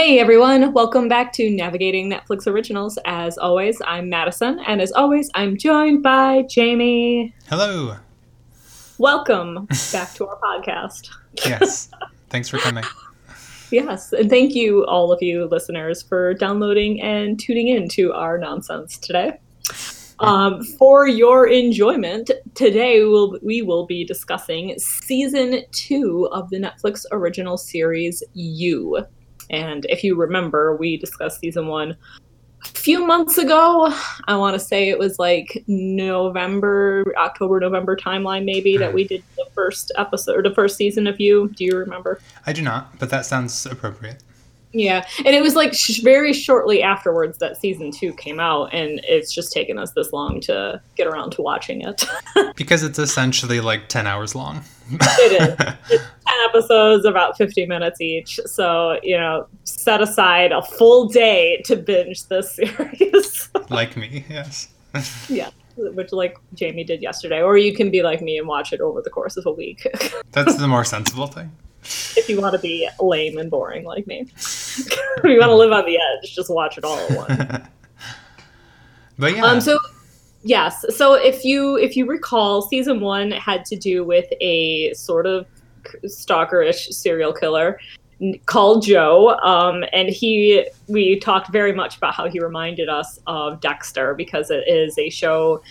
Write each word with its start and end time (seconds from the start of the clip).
Hey 0.00 0.20
everyone, 0.20 0.72
welcome 0.74 1.08
back 1.08 1.32
to 1.32 1.50
Navigating 1.50 2.08
Netflix 2.08 2.46
Originals. 2.46 3.00
As 3.04 3.36
always, 3.36 3.82
I'm 3.84 4.08
Madison, 4.08 4.60
and 4.64 4.80
as 4.80 4.92
always, 4.92 5.28
I'm 5.34 5.56
joined 5.56 6.04
by 6.04 6.42
Jamie. 6.48 7.34
Hello. 7.48 7.96
Welcome 8.98 9.66
back 9.92 10.14
to 10.14 10.28
our 10.28 10.38
podcast. 10.38 11.08
Yes. 11.44 11.90
Thanks 12.30 12.48
for 12.48 12.58
coming. 12.58 12.84
Yes, 13.72 14.12
and 14.12 14.30
thank 14.30 14.54
you, 14.54 14.86
all 14.86 15.10
of 15.10 15.20
you 15.20 15.46
listeners, 15.46 16.04
for 16.04 16.32
downloading 16.32 17.02
and 17.02 17.36
tuning 17.36 17.66
in 17.66 17.88
to 17.88 18.12
our 18.12 18.38
nonsense 18.38 18.98
today. 18.98 19.40
Um, 20.20 20.62
for 20.62 21.08
your 21.08 21.48
enjoyment, 21.48 22.30
today 22.54 23.02
we'll, 23.02 23.36
we 23.42 23.62
will 23.62 23.84
be 23.84 24.04
discussing 24.04 24.78
season 24.78 25.64
two 25.72 26.28
of 26.30 26.50
the 26.50 26.58
Netflix 26.58 27.04
original 27.10 27.56
series 27.56 28.22
You. 28.34 29.04
And 29.50 29.86
if 29.86 30.04
you 30.04 30.14
remember, 30.16 30.76
we 30.76 30.96
discussed 30.96 31.40
season 31.40 31.66
one 31.66 31.96
a 32.64 32.68
few 32.68 33.06
months 33.06 33.38
ago. 33.38 33.92
I 34.26 34.36
want 34.36 34.54
to 34.54 34.60
say 34.60 34.88
it 34.88 34.98
was 34.98 35.18
like 35.18 35.64
November, 35.66 37.04
October, 37.16 37.60
November 37.60 37.96
timeline, 37.96 38.44
maybe, 38.44 38.76
that 38.76 38.92
we 38.92 39.04
did 39.04 39.22
the 39.36 39.46
first 39.54 39.92
episode 39.96 40.36
or 40.36 40.42
the 40.42 40.54
first 40.54 40.76
season 40.76 41.06
of 41.06 41.20
You. 41.20 41.48
Do 41.56 41.64
you 41.64 41.76
remember? 41.76 42.20
I 42.46 42.52
do 42.52 42.62
not, 42.62 42.98
but 42.98 43.10
that 43.10 43.26
sounds 43.26 43.64
appropriate. 43.66 44.22
Yeah, 44.72 45.06
and 45.18 45.28
it 45.28 45.42
was 45.42 45.54
like 45.56 45.72
sh- 45.72 46.00
very 46.02 46.32
shortly 46.32 46.82
afterwards 46.82 47.38
that 47.38 47.56
season 47.56 47.90
two 47.90 48.12
came 48.12 48.38
out, 48.38 48.74
and 48.74 49.00
it's 49.04 49.32
just 49.32 49.50
taken 49.52 49.78
us 49.78 49.92
this 49.92 50.12
long 50.12 50.40
to 50.42 50.80
get 50.96 51.06
around 51.06 51.30
to 51.32 51.42
watching 51.42 51.80
it. 51.80 52.04
because 52.56 52.82
it's 52.82 52.98
essentially 52.98 53.60
like 53.60 53.88
10 53.88 54.06
hours 54.06 54.34
long. 54.34 54.62
it 54.90 55.32
is. 55.60 55.74
It's 55.90 56.04
10 56.26 56.48
episodes, 56.50 57.04
about 57.06 57.36
50 57.38 57.64
minutes 57.66 58.00
each. 58.02 58.38
So, 58.44 58.98
you 59.02 59.16
know, 59.16 59.46
set 59.64 60.02
aside 60.02 60.52
a 60.52 60.60
full 60.60 61.08
day 61.08 61.62
to 61.64 61.76
binge 61.76 62.24
this 62.24 62.52
series. 62.56 63.48
like 63.70 63.96
me, 63.96 64.26
yes. 64.28 64.68
yeah, 65.30 65.48
which 65.76 66.12
like 66.12 66.36
Jamie 66.52 66.84
did 66.84 67.00
yesterday. 67.00 67.40
Or 67.40 67.56
you 67.56 67.74
can 67.74 67.90
be 67.90 68.02
like 68.02 68.20
me 68.20 68.36
and 68.36 68.46
watch 68.46 68.74
it 68.74 68.82
over 68.82 69.00
the 69.00 69.08
course 69.10 69.38
of 69.38 69.46
a 69.46 69.50
week. 69.50 69.86
That's 70.32 70.56
the 70.56 70.68
more 70.68 70.84
sensible 70.84 71.26
thing 71.26 71.50
if 71.82 72.28
you 72.28 72.40
want 72.40 72.54
to 72.54 72.58
be 72.58 72.88
lame 73.00 73.38
and 73.38 73.50
boring 73.50 73.84
like 73.84 74.06
me. 74.06 74.26
if 74.36 75.24
you 75.24 75.38
want 75.38 75.50
to 75.50 75.54
live 75.54 75.72
on 75.72 75.84
the 75.86 75.96
edge, 75.96 76.34
just 76.34 76.50
watch 76.50 76.78
it 76.78 76.84
all 76.84 76.98
at 76.98 77.16
once. 77.16 77.68
but 79.18 79.36
yeah. 79.36 79.44
Um. 79.44 79.60
So 79.60 79.78
yes. 80.42 80.84
So 80.96 81.14
if 81.14 81.44
you 81.44 81.76
if 81.76 81.96
you 81.96 82.06
recall, 82.06 82.62
season 82.62 83.00
one 83.00 83.30
had 83.30 83.64
to 83.66 83.76
do 83.76 84.04
with 84.04 84.26
a 84.40 84.92
sort 84.94 85.26
of 85.26 85.46
stalkerish 86.04 86.92
serial 86.92 87.32
killer 87.32 87.78
called 88.46 88.84
Joe. 88.84 89.36
Um, 89.38 89.84
and 89.92 90.08
he 90.08 90.66
we 90.88 91.18
talked 91.18 91.52
very 91.52 91.72
much 91.72 91.96
about 91.96 92.14
how 92.14 92.28
he 92.28 92.40
reminded 92.40 92.88
us 92.88 93.20
of 93.26 93.60
Dexter 93.60 94.14
because 94.14 94.50
it 94.50 94.66
is 94.66 94.98
a 94.98 95.10
show 95.10 95.62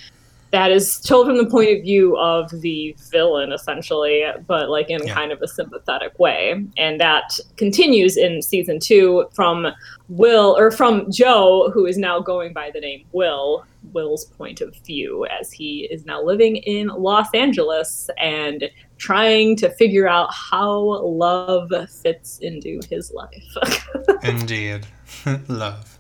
that 0.52 0.72
is 0.72 1.00
told 1.02 1.28
from 1.28 1.38
the 1.38 1.46
point 1.46 1.76
of 1.76 1.84
view 1.84 2.18
of 2.18 2.50
the 2.62 2.96
villain 3.12 3.52
essentially 3.52 4.26
but 4.48 4.70
like 4.70 4.90
in 4.90 5.06
yeah. 5.06 5.14
kind 5.14 5.32
of 5.32 5.42
a 5.42 5.48
sympathetic 5.48 6.18
way. 6.20 6.64
And 6.78 7.00
that 7.00 7.40
continues 7.56 8.18
in 8.18 8.42
season 8.42 8.80
two 8.80 9.28
from 9.34 9.68
will 10.10 10.58
or 10.58 10.72
from 10.72 11.12
joe 11.12 11.70
who 11.74 11.86
is 11.86 11.98
now 11.98 12.20
going 12.20 12.54
by 12.54 12.72
the 12.72 12.80
name 12.80 13.04
will 13.12 13.66
will's 13.92 14.24
point 14.24 14.62
of 14.62 14.74
view 14.86 15.26
as 15.26 15.52
he 15.52 15.86
is 15.92 16.06
now 16.06 16.22
living 16.22 16.56
in 16.58 16.88
los 16.88 17.28
angeles 17.34 18.10
and 18.18 18.70
trying 18.98 19.56
to 19.56 19.70
figure 19.72 20.08
out 20.08 20.34
how 20.34 20.80
love 21.04 21.72
fits 21.90 22.40
into 22.40 22.80
his 22.90 23.12
life. 23.12 23.58
Indeed. 24.24 24.88
Love. 25.48 26.00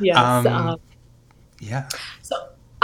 Yes 0.00 0.16
um, 0.16 0.46
um, 0.46 0.80
yeah 1.62 1.88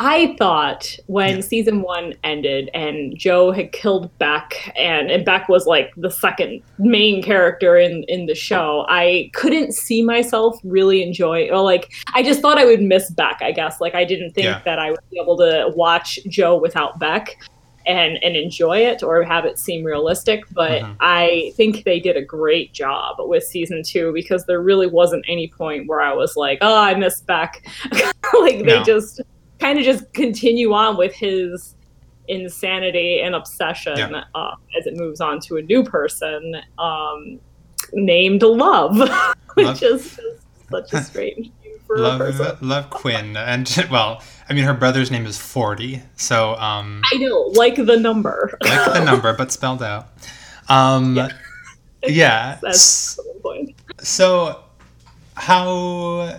I 0.01 0.37
thought 0.39 0.97
when 1.09 1.37
yeah. 1.37 1.41
season 1.41 1.83
one 1.83 2.15
ended 2.23 2.71
and 2.73 3.19
Joe 3.19 3.51
had 3.51 3.73
killed 3.73 4.17
Beck 4.19 4.73
and, 4.77 5.11
and 5.11 5.25
Beck 5.25 5.49
was 5.49 5.67
like 5.67 5.93
the 5.97 6.09
second 6.09 6.63
main 6.79 7.21
character 7.21 7.77
in, 7.77 8.05
in 8.05 8.27
the 8.27 8.35
show, 8.37 8.87
I 8.89 9.29
couldn't 9.35 9.73
see 9.73 10.05
myself 10.05 10.57
really 10.63 11.03
enjoy 11.03 11.49
or 11.51 11.61
like 11.63 11.91
I 12.15 12.23
just 12.23 12.41
thought 12.41 12.59
I 12.59 12.65
would 12.65 12.81
miss 12.81 13.11
Beck, 13.11 13.39
I 13.41 13.51
guess. 13.51 13.81
Like 13.81 13.97
I 13.97 14.05
didn't 14.05 14.35
think 14.35 14.45
yeah. 14.45 14.63
that 14.65 14.79
I 14.79 14.93
would 14.93 15.01
be 15.11 15.19
able 15.21 15.37
to 15.39 15.73
watch 15.75 16.21
Joe 16.29 16.57
without 16.57 17.01
Beck 17.01 17.37
and 17.85 18.23
and 18.23 18.37
enjoy 18.37 18.79
it 18.79 19.03
or 19.03 19.25
have 19.25 19.47
it 19.47 19.59
seem 19.59 19.83
realistic. 19.83 20.45
But 20.53 20.83
mm-hmm. 20.83 20.93
I 21.01 21.53
think 21.57 21.83
they 21.83 21.99
did 21.99 22.17
a 22.17 22.23
great 22.23 22.73
job 22.73 23.17
with 23.19 23.43
season 23.43 23.83
two 23.83 24.13
because 24.13 24.47
there 24.47 24.63
really 24.63 24.87
wasn't 24.87 25.25
any 25.27 25.49
point 25.49 25.89
where 25.89 26.01
I 26.01 26.15
was 26.15 26.37
like, 26.37 26.59
oh, 26.61 26.81
I 26.81 26.95
miss 26.95 27.21
Beck. 27.23 27.67
like 28.41 28.65
they 28.65 28.81
just 28.85 29.23
kind 29.59 29.79
of 29.79 29.85
just 29.85 30.13
continue 30.13 30.73
on 30.73 30.97
with 30.97 31.13
his 31.13 31.75
insanity 32.29 33.21
and 33.21 33.35
obsession 33.35 33.97
yeah. 33.97 34.25
uh, 34.35 34.55
as 34.79 34.87
it 34.87 34.97
moves 34.97 35.21
on 35.21 35.41
to 35.41 35.57
a 35.57 35.63
new 35.63 35.83
person 35.83 36.57
um, 36.79 37.41
named 37.93 38.43
Love, 38.43 38.99
which 39.55 39.67
Love. 39.67 39.83
is 39.83 40.21
such 40.71 40.93
a 40.93 41.03
strange 41.03 41.51
name 41.65 41.79
for 41.87 41.99
Love, 41.99 42.21
a 42.21 42.25
person. 42.25 42.57
Love 42.61 42.91
Quinn, 42.91 43.37
and 43.37 43.87
well, 43.91 44.23
I 44.49 44.55
mean, 44.55 44.65
her 44.65 44.75
brother's 44.75 45.11
name 45.11 45.27
is 45.27 45.39
Forty, 45.39 46.03
so 46.17 46.55
um, 46.57 47.03
I 47.13 47.19
know, 47.19 47.51
like 47.55 47.77
the 47.77 47.97
number, 47.97 48.57
like 48.63 48.93
the 48.93 49.05
number, 49.05 49.33
but 49.33 49.51
spelled 49.51 49.83
out. 49.83 50.09
Um, 50.69 51.17
yeah, 51.17 51.29
yeah. 52.07 52.59
that's 52.63 53.17
the 53.17 53.41
point. 53.43 53.75
So, 54.01 54.63
how 55.35 56.39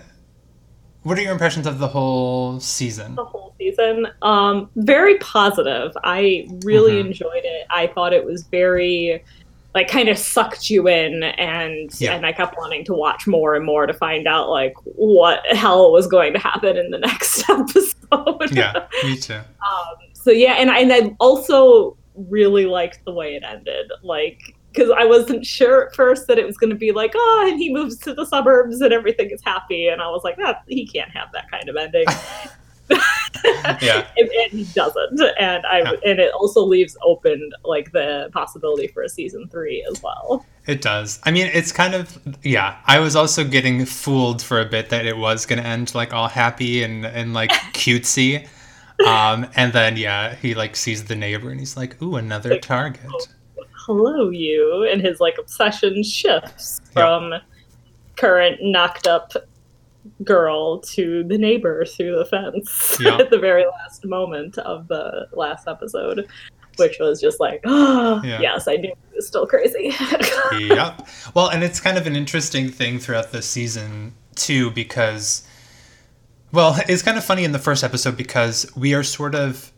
what 1.10 1.18
are 1.18 1.24
your 1.24 1.32
impressions 1.32 1.66
of 1.66 1.80
the 1.80 1.88
whole 1.88 2.60
season? 2.60 3.16
The 3.16 3.26
whole 3.26 3.56
season, 3.58 4.06
um, 4.22 4.70
very 4.76 5.18
positive. 5.18 5.92
I 6.04 6.48
really 6.64 6.94
mm-hmm. 6.94 7.08
enjoyed 7.08 7.44
it. 7.44 7.66
I 7.72 7.88
thought 7.88 8.14
it 8.14 8.24
was 8.24 8.44
very, 8.44 9.24
like, 9.74 9.88
kind 9.88 10.08
of 10.08 10.20
sucked 10.20 10.70
you 10.70 10.88
in, 10.88 11.24
and 11.24 11.90
yeah. 12.00 12.14
and 12.14 12.28
I 12.28 12.32
kept 12.32 12.58
wanting 12.60 12.86
to 12.86 12.94
watch 12.94 13.26
more 13.26 13.56
and 13.56 13.66
more 13.66 13.88
to 13.88 13.94
find 13.94 14.28
out 14.28 14.52
like 14.52 14.76
what 14.84 15.44
hell 15.48 15.92
was 15.92 16.06
going 16.06 16.32
to 16.34 16.40
happen 16.40 16.78
in 16.78 16.92
the 16.92 17.00
next 17.10 17.50
episode. 17.50 18.52
yeah, 18.56 18.86
me 19.04 19.18
too. 19.18 19.34
Um, 19.60 19.98
so 20.14 20.32
yeah, 20.32 20.54
and 20.54 20.70
I, 20.70 20.80
and 20.80 20.94
I 20.94 21.16
also 21.20 21.98
really 22.16 22.66
liked 22.66 23.04
the 23.06 23.14
way 23.14 23.36
it 23.36 23.44
ended. 23.44 23.92
Like 24.04 24.56
because 24.72 24.92
I 24.92 25.06
wasn't 25.06 25.46
sure 25.46 25.88
at 25.88 25.96
first 25.96 26.28
that 26.28 26.38
it 26.38 26.46
was 26.46 26.58
going 26.58 26.70
to 26.70 26.76
be 26.76 26.92
like, 26.92 27.14
oh, 27.16 27.48
and 27.50 27.60
he 27.60 27.74
moves 27.74 27.98
to 28.00 28.14
the 28.14 28.26
suburbs 28.26 28.82
and 28.82 28.94
everything 28.94 29.30
is 29.32 29.42
happy, 29.44 29.88
and 29.88 30.02
I 30.02 30.10
was 30.10 30.24
like, 30.24 30.38
that 30.38 30.64
he 30.68 30.86
can't 30.86 31.12
have 31.12 31.32
that 31.34 31.50
kind 31.50 31.70
of 31.70 31.76
ending. 31.76 32.06
yeah, 33.82 34.08
and, 34.18 34.30
and, 34.30 34.52
he 34.52 34.64
doesn't, 34.74 35.22
and 35.40 35.66
I 35.66 35.80
yeah. 35.80 35.92
and 36.06 36.20
it 36.20 36.34
also 36.34 36.64
leaves 36.64 36.98
open 37.04 37.52
like 37.64 37.92
the 37.92 38.30
possibility 38.34 38.88
for 38.88 39.04
a 39.04 39.10
season 39.10 39.48
three 39.50 39.86
as 39.90 40.02
well. 40.02 40.46
It 40.66 40.82
does. 40.82 41.20
I 41.24 41.32
mean, 41.32 41.50
it's 41.54 41.72
kind 41.72 41.96
of 41.96 42.18
yeah. 42.44 42.78
I 42.86 43.00
was 43.00 43.16
also 43.16 43.44
getting 43.44 43.86
fooled 43.86 44.42
for 44.42 44.60
a 44.60 44.66
bit 44.66 44.90
that 44.90 45.06
it 45.06 45.18
was 45.18 45.46
going 45.46 45.62
to 45.62 45.68
end 45.68 45.94
like 45.96 46.14
all 46.14 46.28
happy 46.28 46.84
and 46.84 47.06
and 47.06 47.34
like 47.34 47.52
cutesy. 47.74 48.48
Um, 49.06 49.48
and 49.56 49.72
then 49.72 49.96
yeah, 49.96 50.36
he 50.36 50.56
like 50.56 50.76
sees 50.76 51.06
the 51.06 51.16
neighbor 51.16 51.50
and 51.50 51.60
he's 51.60 51.78
like, 51.78 52.02
"Ooh, 52.02 52.18
another 52.18 52.60
target." 52.60 53.06
Oh 53.08 53.26
hello 53.90 54.30
you 54.30 54.88
and 54.92 55.02
his 55.02 55.20
like 55.20 55.40
obsession 55.40 56.04
shifts 56.04 56.80
from 56.94 57.34
current 58.18 58.60
knocked 58.62 59.08
up 59.08 59.34
girl 60.24 60.80
to 60.82 61.24
the 61.24 61.40
neighbor 61.40 61.84
through 61.86 62.16
the 62.16 62.26
fence 62.26 63.02
at 63.08 63.32
the 63.32 63.40
very 63.40 63.66
last 63.66 64.06
moment 64.06 64.60
of 64.60 64.88
the 64.90 65.28
last 65.34 65.68
episode 65.68 66.28
which 66.76 66.98
was 67.00 67.20
just 67.20 67.40
like 67.40 67.62
oh 67.66 68.22
yeah. 68.24 68.40
yes 68.40 68.68
i 68.68 68.76
knew 68.76 68.92
it 68.92 69.16
was 69.16 69.26
still 69.26 69.48
crazy. 69.48 69.92
Yep. 70.52 71.08
Well 71.34 71.50
and 71.50 71.64
it's 71.64 71.80
kind 71.80 71.98
of 71.98 72.06
an 72.06 72.16
interesting 72.16 72.70
thing 72.70 73.00
throughout 73.00 73.32
the 73.32 73.42
season 73.42 74.14
too 74.36 74.70
because 74.70 75.48
well 76.52 76.76
it's 76.88 77.02
kind 77.02 77.18
of 77.18 77.26
funny 77.26 77.44
in 77.44 77.54
the 77.54 77.60
first 77.60 77.84
episode 77.84 78.16
because 78.16 78.72
we 78.76 78.94
are 78.94 79.02
sort 79.02 79.34
of 79.34 79.72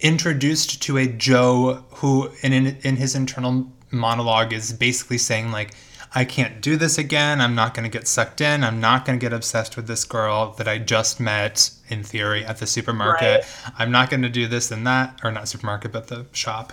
introduced 0.00 0.82
to 0.82 0.96
a 0.96 1.06
Joe 1.06 1.84
who, 1.96 2.30
in, 2.42 2.52
in, 2.52 2.76
in 2.82 2.96
his 2.96 3.14
internal 3.14 3.72
monologue, 3.90 4.52
is 4.52 4.72
basically 4.72 5.18
saying, 5.18 5.50
like, 5.50 5.74
I 6.14 6.24
can't 6.24 6.62
do 6.62 6.76
this 6.76 6.96
again. 6.96 7.40
I'm 7.40 7.54
not 7.54 7.74
going 7.74 7.88
to 7.88 7.98
get 7.98 8.08
sucked 8.08 8.40
in. 8.40 8.64
I'm 8.64 8.80
not 8.80 9.04
going 9.04 9.18
to 9.18 9.22
get 9.22 9.34
obsessed 9.34 9.76
with 9.76 9.86
this 9.86 10.04
girl 10.04 10.54
that 10.56 10.66
I 10.66 10.78
just 10.78 11.20
met, 11.20 11.70
in 11.88 12.02
theory, 12.02 12.44
at 12.44 12.58
the 12.58 12.66
supermarket. 12.66 13.44
Right. 13.44 13.72
I'm 13.78 13.90
not 13.90 14.08
going 14.08 14.22
to 14.22 14.30
do 14.30 14.46
this 14.46 14.70
and 14.70 14.86
that, 14.86 15.20
or 15.22 15.30
not 15.30 15.48
supermarket, 15.48 15.92
but 15.92 16.06
the 16.06 16.24
shop. 16.32 16.72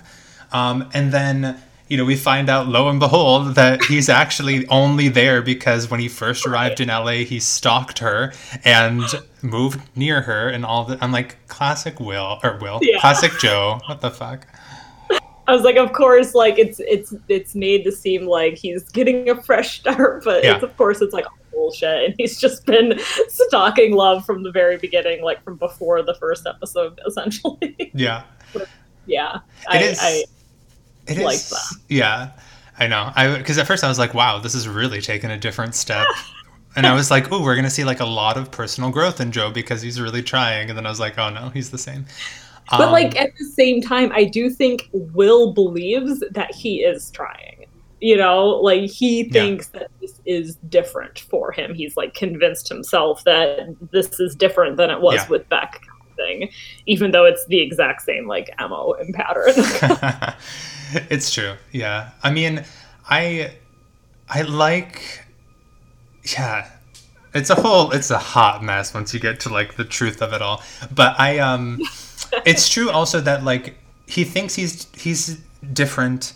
Um, 0.54 0.90
and 0.94 1.12
then 1.12 1.62
you 1.88 1.98
know, 1.98 2.06
we 2.06 2.16
find 2.16 2.50
out, 2.50 2.68
lo 2.68 2.90
and 2.90 3.00
behold, 3.00 3.56
that 3.56 3.84
he's 3.84 4.10
actually 4.10 4.68
only 4.70 5.08
there 5.08 5.42
because 5.42 5.90
when 5.92 6.00
he 6.00 6.08
first 6.08 6.46
arrived 6.46 6.80
in 6.80 6.88
LA, 6.88 7.24
he 7.24 7.40
stalked 7.40 8.00
her 8.00 8.34
and 8.64 9.04
moved 9.44 9.80
near 9.96 10.22
her 10.22 10.50
and 10.50 10.66
all 10.66 10.86
that. 10.86 11.02
I'm 11.04 11.12
like, 11.12 11.38
classic 11.48 12.00
Will, 12.00 12.40
or 12.44 12.58
Will, 12.62 12.80
yeah. 12.82 13.00
classic 13.00 13.32
Joe. 13.40 13.80
What 13.88 14.02
the 14.02 14.10
fuck? 14.12 14.48
I 15.48 15.54
was 15.54 15.62
like, 15.62 15.76
of 15.76 15.94
course, 15.94 16.34
like 16.34 16.58
it's 16.58 16.80
it's 16.80 17.14
it's 17.28 17.54
made 17.54 17.84
to 17.84 17.92
seem 17.92 18.26
like 18.26 18.56
he's 18.56 18.90
getting 18.90 19.30
a 19.30 19.40
fresh 19.44 19.80
start, 19.82 20.24
but 20.24 20.44
Yeah. 20.44 20.56
it's 20.56 20.64
of 20.64 20.76
course 20.76 21.02
it's 21.02 21.14
like 21.14 21.26
bullshit, 21.54 22.04
and 22.06 22.16
he's 22.18 22.40
just 22.40 22.66
been 22.66 23.00
stalking 23.28 23.94
love 23.94 24.26
from 24.26 24.42
the 24.42 24.52
very 24.52 24.78
beginning, 24.78 25.24
like 25.24 25.44
from 25.44 25.58
before 25.58 26.02
the 26.02 26.16
first 26.16 26.48
episode, 26.48 27.00
essentially. 27.06 27.92
Yeah. 27.94 28.24
yeah, 29.06 29.36
It 29.36 29.42
I, 29.70 29.84
is- 29.84 30.00
I 30.02 30.24
It 31.08 31.18
like 31.20 31.36
is- 31.36 31.50
that. 31.50 31.76
Yeah, 31.90 32.32
I 32.80 32.88
know. 32.88 33.12
I 33.16 33.38
because 33.38 33.58
at 33.58 33.68
first 33.68 33.84
I 33.84 33.88
was 33.88 34.00
like, 34.00 34.14
wow, 34.14 34.40
this 34.40 34.56
is 34.56 34.68
really 34.68 35.02
taking 35.02 35.32
a 35.32 35.38
different 35.38 35.76
step. 35.76 36.08
And 36.78 36.86
I 36.86 36.94
was 36.94 37.10
like, 37.10 37.32
oh, 37.32 37.42
we're 37.42 37.56
gonna 37.56 37.70
see 37.70 37.86
like 37.86 38.02
a 38.02 38.06
lot 38.06 38.36
of 38.38 38.52
personal 38.52 38.90
growth 38.92 39.22
in 39.22 39.32
Joe 39.32 39.50
because 39.50 39.82
he's 39.82 40.02
really 40.02 40.22
trying. 40.22 40.70
And 40.70 40.78
then 40.78 40.86
I 40.86 40.90
was 40.90 41.00
like, 41.00 41.18
oh 41.18 41.30
no, 41.30 41.50
he's 41.50 41.72
the 41.72 41.78
same. 41.78 42.06
But 42.72 42.82
Um, 42.82 42.92
like 42.92 43.16
at 43.16 43.30
the 43.38 43.46
same 43.46 43.80
time, 43.82 44.12
I 44.14 44.24
do 44.26 44.50
think 44.50 44.90
Will 44.92 45.54
believes 45.54 46.22
that 46.32 46.54
he 46.54 46.78
is 46.84 47.12
trying. 47.12 47.66
You 48.02 48.18
know, 48.18 48.48
like 48.48 48.90
he 48.90 49.24
Yeah. 49.24 49.32
thinks 49.32 49.68
that 49.70 49.90
this 50.02 50.20
is 50.26 50.56
different 50.68 51.20
for 51.20 51.52
him. 51.52 51.74
He's 51.74 51.96
like 51.96 52.14
convinced 52.14 52.68
himself 52.68 53.24
that 53.24 53.74
this 53.92 54.20
is 54.20 54.36
different 54.36 54.76
than 54.78 54.90
it 54.90 55.00
was 55.00 55.16
Yeah. 55.16 55.28
with 55.30 55.48
Beck 55.48 55.80
thing, 56.18 56.50
even 56.88 57.12
though 57.12 57.26
it's 57.26 57.46
the 57.48 57.60
exact 57.62 58.02
same 58.02 58.28
like 58.28 58.50
MO 58.60 58.94
and 59.00 59.14
pattern. 59.14 59.54
it's 61.10 61.34
true. 61.34 61.56
Yeah. 61.72 62.12
I 62.24 62.32
mean, 62.32 62.64
I 63.10 63.54
I 64.30 64.42
like 64.42 65.26
yeah. 66.36 66.70
It's 67.34 67.50
a 67.50 67.56
whole 67.56 67.92
it's 67.92 68.12
a 68.12 68.18
hot 68.18 68.64
mess 68.64 68.94
once 68.94 69.14
you 69.14 69.20
get 69.20 69.40
to 69.42 69.50
like 69.50 69.76
the 69.76 69.86
truth 69.86 70.22
of 70.22 70.34
it 70.34 70.42
all. 70.42 70.64
But 70.94 71.20
I 71.20 71.40
um 71.40 71.82
it's 72.46 72.70
true 72.70 72.90
also 72.90 73.20
that 73.22 73.44
like 73.44 73.76
he 74.08 74.24
thinks 74.24 74.56
he's 74.56 74.88
he's 74.96 75.40
different 75.74 76.34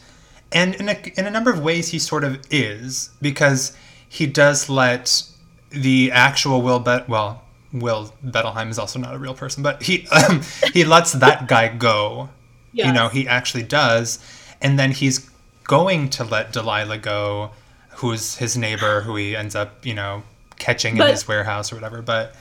and 0.51 0.75
in 0.75 0.89
a 0.89 0.97
in 1.17 1.25
a 1.25 1.31
number 1.31 1.51
of 1.51 1.61
ways 1.61 1.89
he 1.89 1.99
sort 1.99 2.23
of 2.23 2.39
is 2.49 3.11
because 3.21 3.75
he 4.07 4.25
does 4.25 4.69
let 4.69 5.23
the 5.69 6.11
actual 6.11 6.61
Will 6.61 6.79
Bet 6.79 7.07
well 7.07 7.43
Will 7.71 8.13
Bettelheim 8.25 8.69
is 8.69 8.79
also 8.79 8.97
not 8.97 9.13
a 9.13 9.19
real 9.19 9.35
person, 9.35 9.61
but 9.61 9.83
he 9.83 10.07
um, 10.07 10.41
he 10.73 10.83
lets 10.83 11.13
that 11.13 11.47
guy 11.47 11.67
go 11.67 12.29
you 12.71 12.91
know 12.93 13.09
he 13.09 13.27
actually 13.27 13.63
does 13.63 14.19
and 14.61 14.77
then 14.79 14.91
he's 14.91 15.29
going 15.65 16.09
to 16.09 16.23
let 16.23 16.51
delilah 16.51 16.97
go 16.97 17.51
who's 17.91 18.35
his 18.37 18.57
neighbor 18.57 19.01
who 19.01 19.15
he 19.15 19.35
ends 19.35 19.55
up 19.55 19.85
you 19.85 19.93
know 19.93 20.23
catching 20.57 20.97
in 20.97 21.07
his 21.07 21.27
warehouse 21.27 21.71
or 21.71 21.75
whatever 21.75 22.01
but 22.01 22.35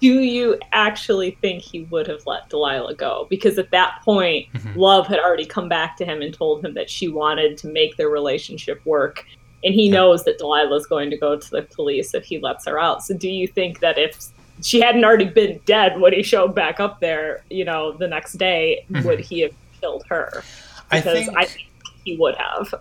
do 0.00 0.20
you 0.20 0.58
actually 0.72 1.32
think 1.42 1.62
he 1.62 1.82
would 1.90 2.06
have 2.06 2.22
let 2.26 2.48
Delilah 2.48 2.94
go? 2.94 3.26
Because 3.28 3.58
at 3.58 3.70
that 3.72 4.00
point, 4.02 4.46
Mhm. 4.54 4.74
Love 4.74 5.06
had 5.06 5.18
already 5.18 5.44
come 5.44 5.68
back 5.68 5.98
to 5.98 6.06
him 6.06 6.22
and 6.22 6.32
told 6.32 6.64
him 6.64 6.72
that 6.72 6.88
she 6.88 7.06
wanted 7.08 7.58
to 7.58 7.66
make 7.66 7.98
their 7.98 8.08
relationship 8.08 8.80
work. 8.86 9.26
And 9.62 9.74
he 9.74 9.88
Yeah. 9.88 9.96
knows 9.96 10.24
that 10.24 10.38
Delilah's 10.38 10.86
going 10.86 11.10
to 11.10 11.18
go 11.18 11.36
to 11.36 11.50
the 11.50 11.60
police 11.60 12.14
if 12.14 12.24
he 12.24 12.38
lets 12.38 12.64
her 12.66 12.78
out. 12.80 13.02
So 13.04 13.12
do 13.12 13.28
you 13.28 13.46
think 13.46 13.80
that 13.80 13.98
if 13.98 14.16
she 14.62 14.80
hadn't 14.80 15.04
already 15.04 15.26
been 15.26 15.60
dead 15.66 16.00
when 16.00 16.14
he 16.14 16.22
showed 16.22 16.54
back 16.54 16.80
up 16.80 17.00
there, 17.00 17.42
you 17.50 17.66
know, 17.66 17.92
the 17.92 18.08
next 18.08 18.38
day, 18.38 18.86
Mhm. 18.90 19.04
would 19.04 19.20
he 19.20 19.40
have 19.40 19.52
killed 19.82 20.04
her? 20.08 20.42
I 20.90 21.00
think 21.00 21.30
I 21.36 21.44
think 21.44 21.66
he 22.04 22.16
would 22.16 22.34
have. 22.36 22.74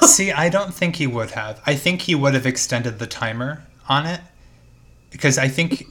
see 0.02 0.32
i 0.32 0.48
don't 0.48 0.74
think 0.74 0.96
he 0.96 1.06
would 1.06 1.30
have 1.32 1.60
i 1.66 1.74
think 1.74 2.02
he 2.02 2.14
would 2.14 2.34
have 2.34 2.46
extended 2.46 2.98
the 2.98 3.06
timer 3.06 3.64
on 3.88 4.06
it 4.06 4.20
because 5.10 5.38
i 5.38 5.48
think 5.48 5.86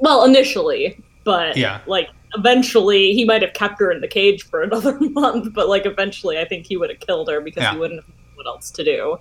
well, 0.00 0.24
initially, 0.24 1.02
but 1.24 1.56
Yeah. 1.56 1.80
like 1.88 2.08
eventually 2.34 3.14
he 3.14 3.24
might 3.24 3.42
have 3.42 3.52
kept 3.52 3.80
her 3.80 3.90
in 3.90 4.00
the 4.00 4.06
cage 4.06 4.44
for 4.44 4.62
another 4.68 4.96
month, 5.00 5.52
but 5.52 5.68
like 5.68 5.86
eventually 5.86 6.38
I 6.38 6.44
think 6.44 6.66
he 6.66 6.76
would 6.76 6.88
have 6.88 7.00
killed 7.00 7.28
her 7.28 7.40
because 7.40 7.64
Yeah. 7.64 7.72
he 7.72 7.78
wouldn't 7.78 8.00
have 8.04 8.08
known 8.08 8.34
what 8.36 8.46
else 8.46 8.70
to 8.70 8.84
do. 8.84 9.18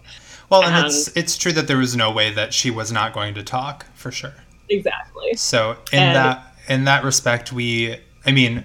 well 0.51 0.61
and 0.63 0.75
And- 0.75 0.85
it's 0.85 1.07
it's 1.17 1.35
true 1.35 1.51
that 1.53 1.67
there 1.67 1.77
was 1.79 1.95
no 1.95 2.11
way 2.11 2.29
that 2.31 2.53
she 2.53 2.69
was 2.69 2.91
not 2.91 3.11
going 3.11 3.33
to 3.33 3.43
talk 3.43 3.87
for 3.95 4.11
sure 4.11 4.35
Exactly. 4.69 5.33
So 5.33 5.77
in 5.91 5.99
And- 5.99 6.15
that 6.15 6.53
in 6.67 6.83
that 6.85 7.03
respect, 7.03 7.51
we 7.51 7.97
I 8.25 8.31
mean, 8.31 8.63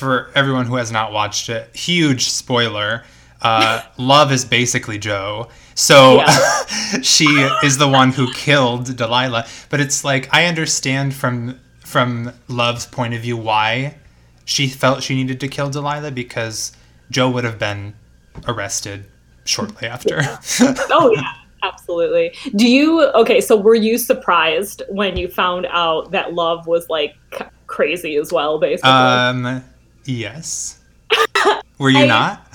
for 0.00 0.30
everyone 0.34 0.66
who 0.66 0.76
has 0.76 0.90
not 0.90 1.12
watched 1.12 1.48
it, 1.50 1.76
huge 1.76 2.30
spoiler. 2.30 3.04
Uh, 3.42 3.82
Love 3.98 4.32
is 4.32 4.44
basically 4.44 4.98
Joe. 4.98 5.48
So 5.74 6.24
she 7.02 7.26
is 7.62 7.78
the 7.78 7.88
one 7.88 8.10
who 8.10 8.32
killed 8.32 8.96
Delilah. 8.96 9.46
But 9.68 9.80
it's 9.80 10.02
like 10.02 10.32
I 10.34 10.46
understand 10.46 11.14
from 11.14 11.60
from 11.84 12.32
Love's 12.48 12.86
point 12.86 13.14
of 13.14 13.20
view 13.20 13.36
why 13.36 13.96
she 14.44 14.68
felt 14.68 15.02
she 15.02 15.14
needed 15.14 15.38
to 15.40 15.48
kill 15.48 15.70
Delilah 15.70 16.10
because 16.10 16.72
Joe 17.10 17.30
would 17.30 17.44
have 17.44 17.58
been 17.58 17.94
arrested 18.46 19.06
shortly 19.44 19.86
after. 19.86 20.22
Oh 20.92 21.12
yeah, 21.14 21.32
absolutely. 21.62 22.34
Do 22.56 22.68
you 22.68 23.04
okay? 23.14 23.40
So 23.40 23.56
were 23.56 23.74
you 23.74 23.98
surprised 23.98 24.82
when 24.88 25.16
you 25.16 25.28
found 25.28 25.66
out 25.66 26.10
that 26.12 26.32
Love 26.34 26.66
was 26.66 26.88
like 26.88 27.16
c- 27.36 27.44
crazy 27.66 28.16
as 28.16 28.32
well? 28.32 28.58
Basically, 28.58 28.90
um 28.90 29.62
yes. 30.10 30.80
Were 31.78 31.90
you 31.90 31.98
I- 32.00 32.06
not? 32.06 32.46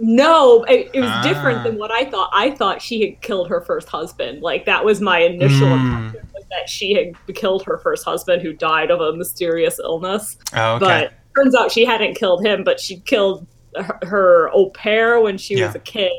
no, 0.00 0.62
it, 0.64 0.90
it 0.94 1.00
was 1.00 1.10
Ah. 1.12 1.22
different 1.22 1.64
than 1.64 1.76
what 1.76 1.90
I 1.90 2.04
thought. 2.04 2.30
I 2.32 2.50
thought 2.52 2.80
she 2.80 3.00
had 3.00 3.20
killed 3.20 3.48
her 3.48 3.60
first 3.60 3.88
husband. 3.88 4.42
Like 4.42 4.64
that 4.66 4.84
was 4.84 5.00
my 5.00 5.18
initial 5.20 5.66
Mm. 5.66 6.04
impression 6.06 6.28
was 6.34 6.44
that 6.50 6.68
she 6.68 6.94
had 6.94 7.34
killed 7.34 7.64
her 7.64 7.78
first 7.78 8.04
husband 8.04 8.40
who 8.42 8.52
died 8.52 8.90
of 8.92 9.00
a 9.00 9.12
mysterious 9.12 9.80
illness. 9.80 10.36
Oh, 10.54 10.76
okay. 10.76 10.84
But 11.10 11.12
turns 11.42 11.54
out 11.56 11.72
she 11.72 11.84
hadn't 11.84 12.14
killed 12.14 12.44
him, 12.46 12.62
but 12.62 12.78
she 12.78 13.00
killed 13.00 13.44
her, 13.76 13.98
her 14.02 14.50
au 14.54 14.70
pair 14.70 15.20
when 15.20 15.36
she 15.36 15.56
Yeah. 15.56 15.66
was 15.66 15.74
a 15.74 15.80
kid. 15.80 16.12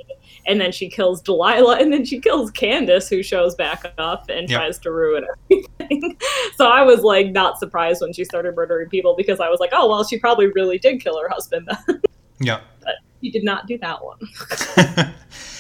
And 0.50 0.60
then 0.60 0.72
she 0.72 0.90
kills 0.90 1.22
Delilah, 1.22 1.78
and 1.78 1.94
then 1.94 2.04
she 2.04 2.20
kills 2.20 2.50
Candace, 2.50 3.08
who 3.08 3.22
shows 3.22 3.54
back 3.56 3.94
up 4.00 4.28
and 4.30 4.50
Yep. 4.50 4.60
tries 4.60 4.80
to 4.80 4.92
ruin 4.92 5.26
everything. 5.52 6.18
so 6.56 6.68
I 6.68 6.82
was 6.82 7.02
like 7.02 7.28
not 7.32 7.60
surprised 7.60 8.02
when 8.02 8.14
she 8.14 8.26
started 8.26 8.56
murdering 8.56 8.90
people 8.90 9.14
because 9.16 9.40
I 9.40 9.48
was 9.48 9.60
like, 9.60 9.70
oh 9.74 9.88
well, 9.88 10.04
she 10.04 10.18
probably 10.18 10.48
really 10.48 10.80
did 10.80 11.02
kill 11.02 11.20
her 11.22 11.30
husband. 11.30 11.70
Then 11.88 12.02
yeah. 12.40 12.62
she 13.22 13.30
did 13.30 13.44
not 13.44 13.68
do 13.68 13.78
that 13.78 14.04
one. 14.04 14.18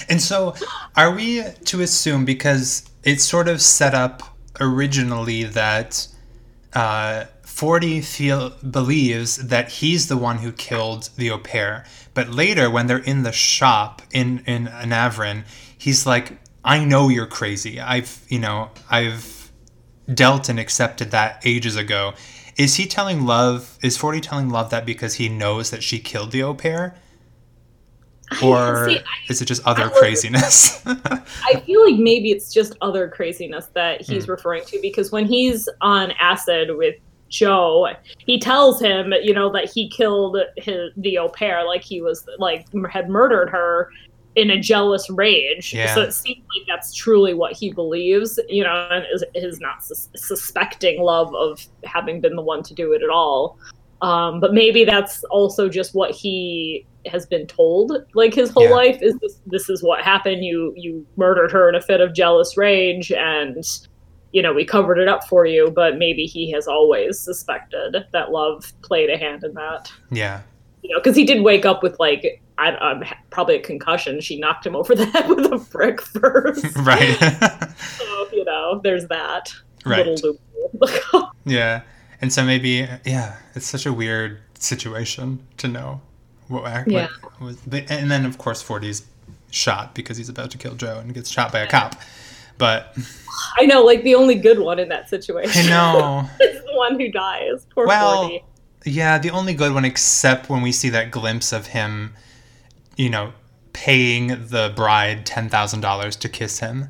and 0.09 0.19
so, 0.19 0.55
are 0.95 1.11
we 1.13 1.43
to 1.65 1.81
assume 1.81 2.25
because 2.25 2.89
it's 3.03 3.23
sort 3.23 3.47
of 3.47 3.61
set 3.61 3.93
up 3.93 4.23
originally 4.59 5.43
that 5.43 6.07
uh, 6.73 7.25
Forty 7.59 7.99
feel 7.99 8.51
believes 8.71 9.35
that 9.35 9.69
he's 9.69 10.07
the 10.07 10.15
one 10.15 10.37
who 10.37 10.53
killed 10.53 11.09
the 11.17 11.29
au 11.31 11.37
pair, 11.39 11.83
but 12.13 12.29
later 12.29 12.69
when 12.69 12.87
they're 12.87 12.99
in 13.13 13.23
the 13.23 13.33
shop 13.33 14.01
in 14.13 14.43
in 14.45 14.67
Anavrin, 14.67 15.43
he's 15.77 16.05
like, 16.05 16.39
"I 16.63 16.85
know 16.85 17.09
you're 17.09 17.25
crazy. 17.27 17.79
I've 17.81 18.21
you 18.29 18.39
know 18.39 18.69
I've 18.89 19.51
dealt 20.13 20.47
and 20.47 20.57
accepted 20.57 21.11
that 21.11 21.41
ages 21.43 21.75
ago." 21.75 22.13
Is 22.57 22.75
he 22.75 22.85
telling 22.85 23.25
Love? 23.25 23.77
Is 23.83 23.97
Forty 23.97 24.21
telling 24.21 24.49
Love 24.49 24.69
that 24.69 24.85
because 24.85 25.15
he 25.15 25.27
knows 25.27 25.69
that 25.71 25.83
she 25.83 25.99
killed 25.99 26.31
the 26.31 26.43
au 26.43 26.53
pair? 26.53 26.95
or 28.43 28.87
See, 28.87 28.99
I- 28.99 29.03
is 29.27 29.41
it 29.41 29.45
just 29.45 29.65
other 29.65 29.85
I 29.85 29.99
craziness? 29.99 30.81
I 30.85 31.59
feel 31.65 31.83
like 31.91 31.99
maybe 31.99 32.31
it's 32.31 32.53
just 32.53 32.75
other 32.79 33.09
craziness 33.09 33.65
that 33.73 34.01
he's 34.01 34.25
Hmm. 34.25 34.31
referring 34.31 34.63
to 34.67 34.79
because 34.81 35.11
when 35.11 35.25
he's 35.25 35.67
on 35.81 36.11
acid 36.19 36.69
with 36.77 36.95
Joe, 37.29 37.87
he 38.17 38.39
tells 38.39 38.81
him, 38.81 39.13
you 39.21 39.33
know, 39.33 39.51
that 39.51 39.69
he 39.71 39.89
killed 39.89 40.37
his 40.57 40.91
the 40.97 41.17
au 41.17 41.29
pair, 41.29 41.65
like 41.65 41.83
he 41.83 42.01
was 42.01 42.27
like 42.37 42.65
had 42.91 43.09
murdered 43.09 43.49
her 43.49 43.89
in 44.35 44.51
a 44.51 44.59
jealous 44.59 45.09
rage. 45.09 45.73
Yeah. 45.73 45.93
So 45.93 46.01
it 46.01 46.13
seems 46.13 46.45
like 46.55 46.67
that's 46.67 46.93
truly 46.93 47.33
what 47.33 47.53
he 47.53 47.71
believes, 47.71 48.39
you 48.47 48.63
know, 48.63 48.87
and 48.91 49.05
is, 49.13 49.23
is 49.35 49.59
not 49.59 49.83
sus- 49.83 50.09
suspecting 50.15 51.01
love 51.01 51.33
of 51.35 51.65
having 51.83 52.21
been 52.21 52.35
the 52.35 52.41
one 52.41 52.63
to 52.63 52.73
do 52.73 52.93
it 52.93 53.01
at 53.03 53.09
all. 53.09 53.57
Um, 54.01 54.39
but 54.39 54.53
maybe 54.53 54.85
that's 54.85 55.23
also 55.25 55.67
just 55.67 55.93
what 55.93 56.11
he 56.11 56.85
has 57.05 57.25
been 57.25 57.47
told 57.47 57.93
like 58.13 58.33
his 58.33 58.49
whole 58.49 58.63
Yeah. 58.63 58.71
life 58.71 59.01
is 59.01 59.15
this 59.19 59.39
this 59.45 59.69
is 59.69 59.81
what 59.81 60.03
happened 60.03 60.43
you 60.43 60.73
you 60.75 61.05
murdered 61.15 61.49
her 61.51 61.69
in 61.69 61.75
a 61.75 61.81
fit 61.81 62.01
of 62.01 62.13
jealous 62.13 62.57
rage 62.57 63.11
and 63.11 63.63
you 64.31 64.41
know 64.41 64.53
we 64.53 64.63
covered 64.65 64.97
it 64.97 65.07
up 65.07 65.27
for 65.27 65.45
you 65.45 65.71
but 65.71 65.97
maybe 65.97 66.25
he 66.25 66.51
has 66.51 66.67
always 66.67 67.19
suspected 67.19 67.95
that 68.11 68.31
love 68.31 68.71
played 68.81 69.09
a 69.09 69.17
hand 69.17 69.43
in 69.43 69.53
that 69.53 69.91
yeah. 70.11 70.41
you 70.81 70.89
know 70.93 70.99
because 70.99 71.15
he 71.15 71.25
did 71.25 71.43
wake 71.43 71.65
up 71.65 71.81
with 71.83 71.99
like 71.99 72.41
I, 72.57 72.71
um, 72.75 73.03
probably 73.29 73.55
a 73.55 73.61
concussion 73.61 74.19
she 74.21 74.39
knocked 74.39 74.65
him 74.65 74.75
over 74.75 74.93
the 74.95 75.05
head 75.05 75.29
with 75.29 75.45
a 75.51 75.57
brick 75.57 76.01
first 76.01 76.65
Right. 76.77 77.17
so 77.97 78.27
you 78.31 78.45
know 78.45 78.79
there's 78.83 79.07
that 79.07 79.53
Right. 79.85 80.05
little 80.05 80.35
loophole 80.73 81.31
yeah. 81.45 81.81
And 82.21 82.33
so 82.33 82.43
maybe 82.43 82.87
yeah, 83.05 83.37
it's 83.55 83.65
such 83.65 83.85
a 83.85 83.93
weird 83.93 84.41
situation 84.59 85.45
to 85.57 85.67
know 85.69 86.01
what 86.49 86.65
act 86.65 86.89
Yeah. 86.89 87.07
what 87.21 87.41
was 87.41 87.55
but, 87.65 87.89
and 87.89 88.11
then 88.11 88.25
of 88.25 88.37
course 88.37 88.61
40's 88.61 89.05
shot 89.51 89.95
because 89.95 90.17
he's 90.17 90.29
about 90.29 90.51
to 90.51 90.57
kill 90.57 90.75
Joe 90.75 90.99
and 90.99 91.13
gets 91.13 91.29
shot 91.29 91.51
by 91.51 91.59
a 91.59 91.67
cop. 91.67 91.95
But 92.59 92.95
i 93.57 93.65
know 93.65 93.83
like 93.83 94.03
the 94.03 94.13
only 94.13 94.35
good 94.35 94.59
one 94.59 94.77
in 94.77 94.89
that 94.89 95.09
situation 95.09 95.65
I 95.65 95.69
know. 95.69 96.29
is 96.41 96.61
the 96.63 96.75
one 96.75 96.99
who 96.99 97.09
dies 97.09 97.65
poor 97.73 97.87
Well, 97.87 98.27
40 98.27 98.43
Yeah, 98.85 99.17
the 99.17 99.31
only 99.31 99.55
good 99.55 99.73
one 99.73 99.85
except 99.85 100.49
when 100.49 100.61
we 100.61 100.71
see 100.71 100.89
that 100.89 101.09
glimpse 101.09 101.51
of 101.51 101.67
him 101.67 102.13
you 102.99 103.09
know, 103.09 103.31
paying 103.71 104.27
the 104.27 104.73
bride 104.75 105.25
$10,000 105.25 106.19
to 106.19 106.29
kiss 106.29 106.59
him. 106.59 106.89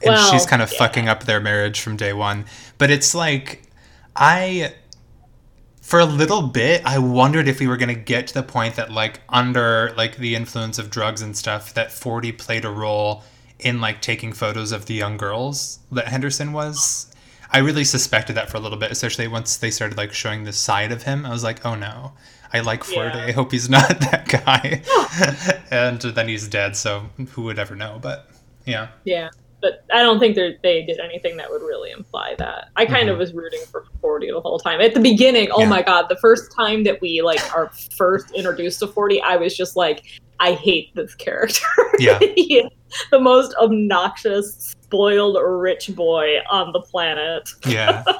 And 0.00 0.14
Well, 0.14 0.30
she's 0.30 0.46
kind 0.46 0.62
of 0.62 0.70
yeah. 0.72 0.78
fucking 0.78 1.08
up 1.08 1.24
their 1.24 1.40
marriage 1.40 1.80
from 1.80 1.96
day 1.96 2.12
one. 2.12 2.44
But 2.78 2.92
it's 2.92 3.12
like, 3.12 3.64
I, 4.14 4.72
for 5.80 5.98
a 5.98 6.04
little 6.04 6.42
bit, 6.42 6.82
I 6.84 6.98
wondered 6.98 7.48
if 7.48 7.58
we 7.58 7.66
were 7.66 7.76
going 7.76 7.88
to 7.88 8.00
get 8.00 8.28
to 8.28 8.34
the 8.34 8.44
point 8.44 8.76
that, 8.76 8.92
like, 8.92 9.20
under, 9.28 9.92
like, 9.96 10.16
the 10.16 10.36
influence 10.36 10.78
of 10.78 10.90
drugs 10.90 11.22
and 11.22 11.36
stuff, 11.36 11.74
that 11.74 11.90
40 11.90 12.30
played 12.32 12.64
a 12.64 12.70
role 12.70 13.24
in, 13.62 13.80
like, 13.80 14.00
taking 14.00 14.32
photos 14.32 14.72
of 14.72 14.86
the 14.86 14.94
young 14.94 15.16
girls 15.16 15.78
that 15.90 16.08
Henderson 16.08 16.52
was. 16.52 17.12
I 17.50 17.58
really 17.58 17.84
suspected 17.84 18.34
that 18.36 18.48
for 18.50 18.56
a 18.56 18.60
little 18.60 18.78
bit, 18.78 18.90
especially 18.90 19.28
once 19.28 19.56
they 19.58 19.70
started, 19.70 19.96
like, 19.98 20.12
showing 20.12 20.44
the 20.44 20.52
side 20.52 20.90
of 20.92 21.02
him. 21.02 21.26
I 21.26 21.30
was 21.30 21.44
like, 21.44 21.64
oh 21.66 21.74
no. 21.74 22.12
I 22.54 22.60
like 22.60 22.84
Forty. 22.84 23.16
Yeah. 23.18 23.24
I 23.26 23.32
hope 23.32 23.50
he's 23.50 23.70
not 23.70 23.88
that 24.00 24.28
guy. 24.28 24.82
and 25.70 26.00
then 26.00 26.28
he's 26.28 26.46
dead, 26.48 26.76
so 26.76 27.04
who 27.30 27.42
would 27.44 27.58
ever 27.58 27.74
know? 27.74 27.98
But 28.02 28.28
yeah. 28.66 28.88
Yeah, 29.04 29.30
but 29.62 29.84
I 29.92 30.02
don't 30.02 30.18
think 30.18 30.36
they 30.36 30.58
they 30.62 30.82
did 30.84 31.00
anything 31.00 31.38
that 31.38 31.50
would 31.50 31.62
really 31.62 31.90
imply 31.92 32.34
that. 32.38 32.68
I 32.76 32.84
kind 32.84 33.08
Mhm. 33.08 33.12
of 33.12 33.18
was 33.18 33.32
rooting 33.32 33.62
for 33.70 33.86
Forty 34.02 34.30
the 34.30 34.40
whole 34.40 34.58
time. 34.58 34.82
At 34.82 34.92
the 34.92 35.00
beginning, 35.00 35.48
oh 35.52 35.60
Yeah. 35.62 35.68
my 35.68 35.80
god, 35.82 36.10
the 36.10 36.16
first 36.16 36.52
time 36.54 36.84
that 36.84 37.00
we 37.00 37.22
like 37.22 37.40
are 37.56 37.70
first 37.96 38.30
introduced 38.32 38.80
to 38.80 38.86
Forty, 38.86 39.20
I 39.22 39.36
was 39.36 39.56
just 39.56 39.74
like, 39.74 40.04
I 40.42 40.52
hate 40.54 40.94
this 40.94 41.14
character. 41.14 41.64
Yeah. 41.98 42.18
He 42.18 42.58
is 42.58 42.70
the 43.10 43.20
most 43.20 43.54
obnoxious, 43.62 44.74
spoiled, 44.82 45.36
rich 45.40 45.94
boy 45.94 46.38
on 46.50 46.72
the 46.72 46.80
planet. 46.80 47.48
Yeah. 47.66 48.02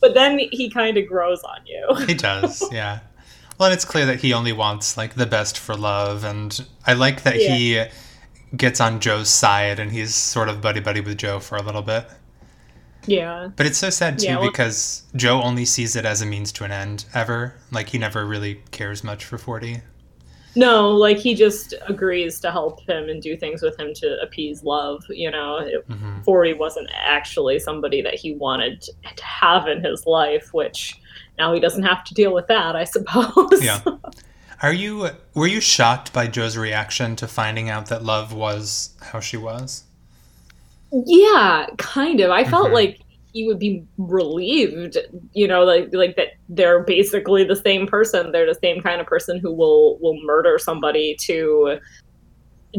But 0.00 0.12
then 0.12 0.38
he 0.52 0.68
kind 0.70 0.98
of 0.98 1.06
grows 1.08 1.42
on 1.44 1.60
you. 1.66 2.04
He 2.06 2.12
does, 2.12 2.62
yeah. 2.72 3.00
Well, 3.58 3.70
and 3.70 3.74
it's 3.74 3.86
clear 3.86 4.04
that 4.04 4.20
he 4.20 4.34
only 4.34 4.52
wants 4.52 4.98
like 4.98 5.14
the 5.14 5.24
best 5.24 5.58
for 5.58 5.74
love, 5.74 6.24
and 6.24 6.62
I 6.86 6.92
like 6.92 7.22
that 7.22 7.36
he 7.36 7.82
gets 8.54 8.80
on 8.82 9.00
Joe's 9.00 9.30
side 9.30 9.80
and 9.80 9.90
he's 9.90 10.14
sort 10.14 10.50
of 10.50 10.60
buddy 10.60 10.80
buddy 10.80 11.00
with 11.00 11.16
Joe 11.16 11.40
for 11.40 11.56
a 11.56 11.62
little 11.62 11.80
bit. 11.80 12.06
Yeah. 13.06 13.48
But 13.56 13.64
it's 13.66 13.78
so 13.78 13.88
sad 13.90 14.18
too 14.18 14.26
Yeah, 14.26 14.38
well- 14.40 14.50
because 14.50 15.04
Joe 15.16 15.40
only 15.42 15.64
sees 15.64 15.96
it 15.96 16.04
as 16.04 16.20
a 16.22 16.26
means 16.26 16.52
to 16.52 16.64
an 16.64 16.70
end 16.70 17.06
ever. 17.14 17.54
Like 17.72 17.88
he 17.88 17.98
never 17.98 18.26
really 18.26 18.60
cares 18.70 19.02
much 19.02 19.24
for 19.24 19.38
Forty. 19.38 19.80
No, 20.56 20.90
like 20.90 21.18
he 21.18 21.34
just 21.34 21.74
agrees 21.88 22.38
to 22.40 22.50
help 22.50 22.80
him 22.88 23.08
and 23.08 23.20
do 23.20 23.36
things 23.36 23.60
with 23.62 23.78
him 23.78 23.92
to 23.94 24.20
appease 24.22 24.62
love. 24.62 25.02
You 25.08 25.30
know, 25.30 25.58
It- 25.58 25.84
hmm 25.88 26.20
40 26.22 26.54
wasn't 26.54 26.88
actually 26.94 27.58
somebody 27.58 28.00
that 28.02 28.14
he 28.14 28.34
wanted 28.34 28.80
to 28.82 29.24
have 29.24 29.66
in 29.68 29.82
his 29.84 30.06
life, 30.06 30.54
which 30.54 30.94
now 31.38 31.52
he 31.52 31.60
doesn't 31.60 31.82
have 31.82 32.04
to 32.04 32.14
deal 32.14 32.32
with 32.32 32.46
that, 32.46 32.76
I 32.76 32.84
suppose. 32.94 33.62
Yeah. 33.62 33.80
Are 34.62 34.72
you 34.72 35.10
were 35.34 35.46
you 35.48 35.60
shocked 35.60 36.12
by 36.12 36.26
Joe's 36.28 36.56
reaction 36.56 37.16
to 37.16 37.26
finding 37.26 37.68
out 37.68 37.86
that 37.86 38.04
love 38.04 38.32
was 38.32 38.90
how 39.02 39.20
she 39.20 39.36
was? 39.36 39.84
yeah, 40.92 41.66
kind 41.76 42.20
of. 42.20 42.30
I 42.30 42.44
felt 42.44 42.68
Mhm. 42.68 42.72
like 42.74 43.00
he 43.34 43.46
would 43.46 43.58
be 43.58 43.84
relieved, 43.98 44.96
you 45.32 45.46
know, 45.46 45.64
like 45.64 45.90
like 45.92 46.16
that 46.16 46.28
they're 46.48 46.84
basically 46.84 47.44
the 47.44 47.56
same 47.56 47.86
person. 47.86 48.32
They're 48.32 48.46
the 48.46 48.58
same 48.62 48.80
kind 48.80 49.00
of 49.00 49.06
person 49.06 49.38
who 49.38 49.52
will 49.52 49.98
will 50.00 50.18
murder 50.24 50.58
somebody 50.58 51.16
to 51.22 51.78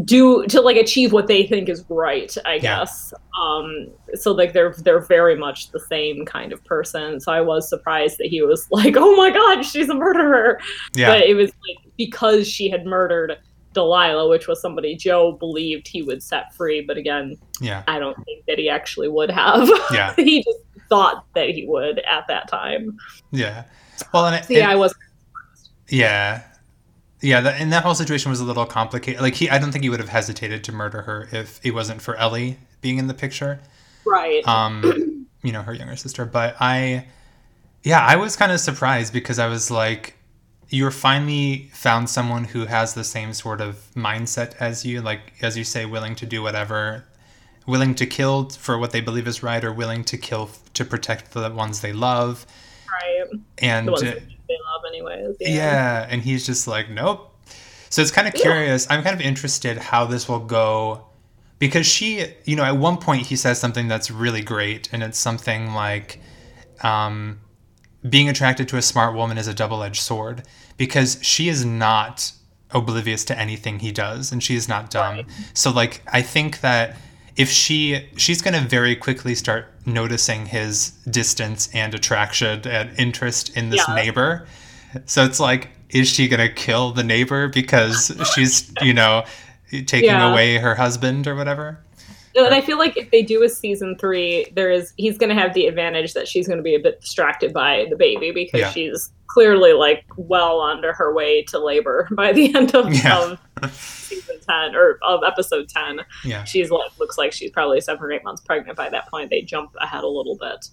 do 0.04 0.46
to 0.48 0.60
like 0.62 0.76
achieve 0.78 1.14
what 1.14 1.28
they 1.28 1.48
think 1.48 1.70
is 1.70 1.86
right 1.88 2.38
i 2.44 2.56
Yeah. 2.56 2.60
guess 2.80 3.14
um 3.42 3.88
so 4.14 4.34
like 4.34 4.52
they're 4.52 4.74
they're 4.80 5.00
very 5.00 5.38
much 5.38 5.72
the 5.72 5.80
same 5.80 6.26
kind 6.26 6.52
of 6.52 6.62
person 6.66 7.22
so 7.22 7.32
i 7.32 7.40
was 7.40 7.70
surprised 7.70 8.18
that 8.18 8.28
he 8.28 8.42
was 8.42 8.68
like 8.72 8.96
oh 8.98 9.16
my 9.16 9.30
god 9.32 9.64
she's 9.64 9.88
a 9.88 9.94
murderer 9.94 10.60
Yeah. 10.96 11.14
but 11.14 11.22
it 11.22 11.34
was 11.36 11.50
like 11.50 11.94
because 11.98 12.46
she 12.46 12.70
had 12.70 12.86
murdered 12.86 13.38
delilah 13.76 14.28
which 14.28 14.48
was 14.48 14.60
somebody 14.60 14.96
joe 14.96 15.34
believed 15.34 15.88
he 15.88 16.02
would 16.02 16.24
set 16.24 16.52
free 16.56 16.82
but 16.82 16.98
again 16.98 17.38
yeah. 17.62 17.84
i 17.88 18.00
don't 18.00 18.18
think 18.26 18.44
that 18.48 18.58
he 18.58 18.68
actually 18.70 19.08
would 19.10 19.30
have 19.30 19.70
Yeah. 19.92 20.16
he 20.16 20.44
just 20.44 20.58
thought 20.90 21.26
that 21.36 21.50
he 21.50 21.66
would 21.68 22.00
at 22.00 22.26
that 22.28 22.48
time 22.48 22.98
Yeah. 23.32 23.66
Well, 24.14 24.26
and 24.28 24.36
it, 24.36 24.50
yeah 24.50 24.70
it- 24.70 24.74
i 24.74 24.76
was 24.76 24.96
Yeah. 25.90 26.44
Yeah, 27.22 27.42
that, 27.42 27.60
and 27.62 27.72
that 27.74 27.84
whole 27.84 27.96
situation 27.96 28.30
was 28.30 28.40
a 28.40 28.44
little 28.44 28.66
complicated. 28.66 29.22
Like 29.22 29.34
he 29.36 29.50
I 29.50 29.58
don't 29.58 29.72
think 29.72 29.84
he 29.84 29.90
would 29.90 30.00
have 30.00 30.10
hesitated 30.10 30.64
to 30.66 30.72
murder 30.72 31.02
her 31.04 31.28
if 31.32 31.60
it 31.64 31.72
wasn't 31.72 32.02
for 32.02 32.16
Ellie 32.18 32.58
being 32.82 32.98
in 33.00 33.08
the 33.08 33.14
picture. 33.16 33.60
right 34.06 34.46
Um, 34.48 35.26
you 35.42 35.52
know, 35.52 35.62
her 35.64 35.74
younger 35.74 35.96
sister, 35.96 36.26
but 36.26 36.56
I 36.60 37.08
yeah, 37.84 38.02
I 38.06 38.16
was 38.18 38.36
kind 38.36 38.52
of 38.52 38.60
surprised 38.60 39.12
because 39.14 39.40
I 39.40 39.48
was 39.48 39.72
like 39.72 40.16
you're 40.70 40.92
finally 40.92 41.70
found 41.74 42.10
someone 42.10 42.46
who 42.46 42.66
has 42.66 42.94
the 42.94 43.04
same 43.04 43.34
sort 43.34 43.62
of 43.62 43.88
mindset 43.96 44.56
as 44.60 44.86
you, 44.86 45.02
like 45.02 45.34
as 45.42 45.58
you 45.58 45.64
say 45.64 45.86
willing 45.86 46.16
to 46.16 46.26
do 46.26 46.42
whatever, 46.42 47.06
willing 47.68 47.96
to 47.96 48.06
kill 48.06 48.50
for 48.50 48.78
what 48.78 48.92
they 48.92 49.02
believe 49.02 49.28
is 49.28 49.44
right 49.44 49.64
or 49.64 49.72
willing 49.72 50.04
to 50.06 50.18
kill 50.18 50.50
to 50.74 50.86
protect 50.86 51.32
the 51.32 51.50
ones 51.52 51.82
they 51.82 51.94
love. 51.94 52.46
right 52.92 53.40
And 53.60 53.88
the 53.88 53.92
ones 53.92 54.04
uh, 54.04 54.20
they 54.48 54.58
love 54.74 54.82
anyways 54.88 55.38
yeah. 55.40 56.08
and 56.10 56.22
he's 56.22 56.46
just 56.46 56.68
like, 56.68 56.90
nope. 56.90 57.32
So 57.90 58.02
it's 58.02 58.12
kind 58.12 58.28
of 58.28 58.34
curious. 58.34 58.88
I'm 58.90 59.04
kind 59.04 59.16
of 59.16 59.22
interested 59.22 59.78
how 59.78 60.06
this 60.06 60.28
will 60.28 60.40
go 60.40 61.06
because 61.60 61.86
she, 61.86 62.26
you 62.44 62.56
know, 62.56 62.64
at 62.64 62.78
one 62.78 62.98
point 62.98 63.28
he 63.28 63.36
says 63.36 63.60
something 63.60 63.88
that's 63.88 64.12
really 64.12 64.42
great, 64.42 64.90
and 64.92 65.02
it's 65.02 65.18
something 65.18 65.74
like, 65.74 66.22
um, 66.84 67.40
being 68.10 68.30
attracted 68.30 68.68
to 68.70 68.78
a 68.78 68.82
smart 68.82 69.16
woman 69.16 69.38
is 69.38 69.48
a 69.48 69.54
double 69.54 69.82
edged 69.84 70.02
sword 70.02 70.44
because 70.78 71.18
she 71.22 71.50
is 71.50 71.64
not 71.66 72.32
oblivious 72.72 73.24
to 73.26 73.40
anything 73.40 73.80
he 73.80 73.92
does 73.92 74.32
and 74.32 74.44
she 74.44 74.56
is 74.56 74.68
not 74.68 74.90
dumb. 74.92 75.16
Right. 75.18 75.26
So, 75.54 75.72
like, 75.72 76.02
I 76.12 76.22
think 76.22 76.62
that 76.62 76.98
if 77.38 77.50
she 77.50 78.08
she's 78.18 78.42
going 78.42 78.54
to 78.62 78.68
very 78.68 78.96
quickly 78.96 79.36
start 79.36 79.68
noticing 79.86 80.46
his 80.48 80.92
distance 81.10 81.70
and 81.74 81.94
attraction 81.94 82.68
and 82.68 82.90
interest 83.00 83.56
in 83.58 83.70
this 83.70 83.84
Yeah. 83.88 83.96
neighbor 83.96 84.48
so 85.06 85.24
it's 85.26 85.40
like 85.40 85.70
is 85.90 86.08
she 86.08 86.28
going 86.30 86.40
to 86.40 86.52
kill 86.54 86.92
the 86.94 87.04
neighbor 87.04 87.48
because 87.50 88.12
she's 88.34 88.72
you 88.82 88.94
know 88.94 89.26
taking 89.86 90.06
Yeah. 90.06 90.32
away 90.32 90.58
her 90.58 90.76
husband 90.76 91.28
or 91.28 91.36
whatever 91.36 91.78
No, 92.36 92.46
and 92.46 92.54
I 92.54 92.60
feel 92.62 92.78
like 92.78 92.98
if 92.98 93.12
they 93.12 93.22
do 93.22 93.44
a 93.44 93.50
season 93.50 93.98
three, 93.98 94.48
there 94.56 94.70
is 94.70 94.94
he's 94.98 95.18
going 95.18 95.30
to 95.30 95.42
have 95.42 95.54
the 95.54 95.68
advantage 95.68 96.14
that 96.14 96.28
she's 96.28 96.48
going 96.48 96.58
to 96.58 96.64
be 96.64 96.76
a 96.76 96.80
bit 96.80 97.00
distracted 97.02 97.54
by 97.54 97.86
the 97.90 97.96
baby 97.96 98.32
because 98.32 98.60
Yeah. 98.60 98.70
she's 98.72 99.12
clearly 99.28 99.74
like 99.74 100.04
well 100.18 100.62
under 100.62 100.94
her 100.94 101.14
way 101.14 101.44
to 101.44 101.60
labor 101.60 102.08
by 102.16 102.32
the 102.34 102.54
end 102.56 102.76
of, 102.76 102.94
Yeah. 102.94 103.36
of 103.62 103.74
season 103.74 104.38
ten 104.48 104.76
or 104.76 105.00
of 105.02 105.22
episode 105.26 105.70
ten. 105.70 106.02
yeah 106.24 106.44
She's 106.44 106.70
like 106.72 106.92
looks 107.00 107.18
like 107.18 107.32
she's 107.32 107.52
probably 107.52 107.80
seven 107.82 108.04
or 108.04 108.12
eight 108.12 108.24
months 108.24 108.42
pregnant 108.42 108.78
by 108.78 108.90
that 108.90 109.10
point. 109.10 109.30
They 109.30 109.42
jump 109.42 109.72
ahead 109.80 110.04
a 110.04 110.08
little 110.08 110.38
bit. 110.38 110.66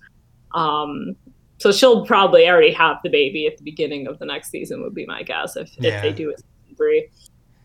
Um, 0.54 1.16
so 1.58 1.70
she'll 1.70 2.04
probably 2.04 2.48
already 2.48 2.72
have 2.72 2.98
the 3.04 3.08
baby 3.08 3.46
at 3.46 3.56
the 3.56 3.62
beginning 3.64 4.06
of 4.08 4.18
the 4.18 4.26
next 4.26 4.50
season 4.50 4.82
would 4.82 4.94
be 4.94 5.06
my 5.06 5.22
guess 5.22 5.56
if, 5.56 5.70
Yeah. 5.78 5.96
if 5.98 6.02
they 6.02 6.12
do 6.12 6.30
a 6.30 6.36
season 6.36 6.76
three. 6.76 7.08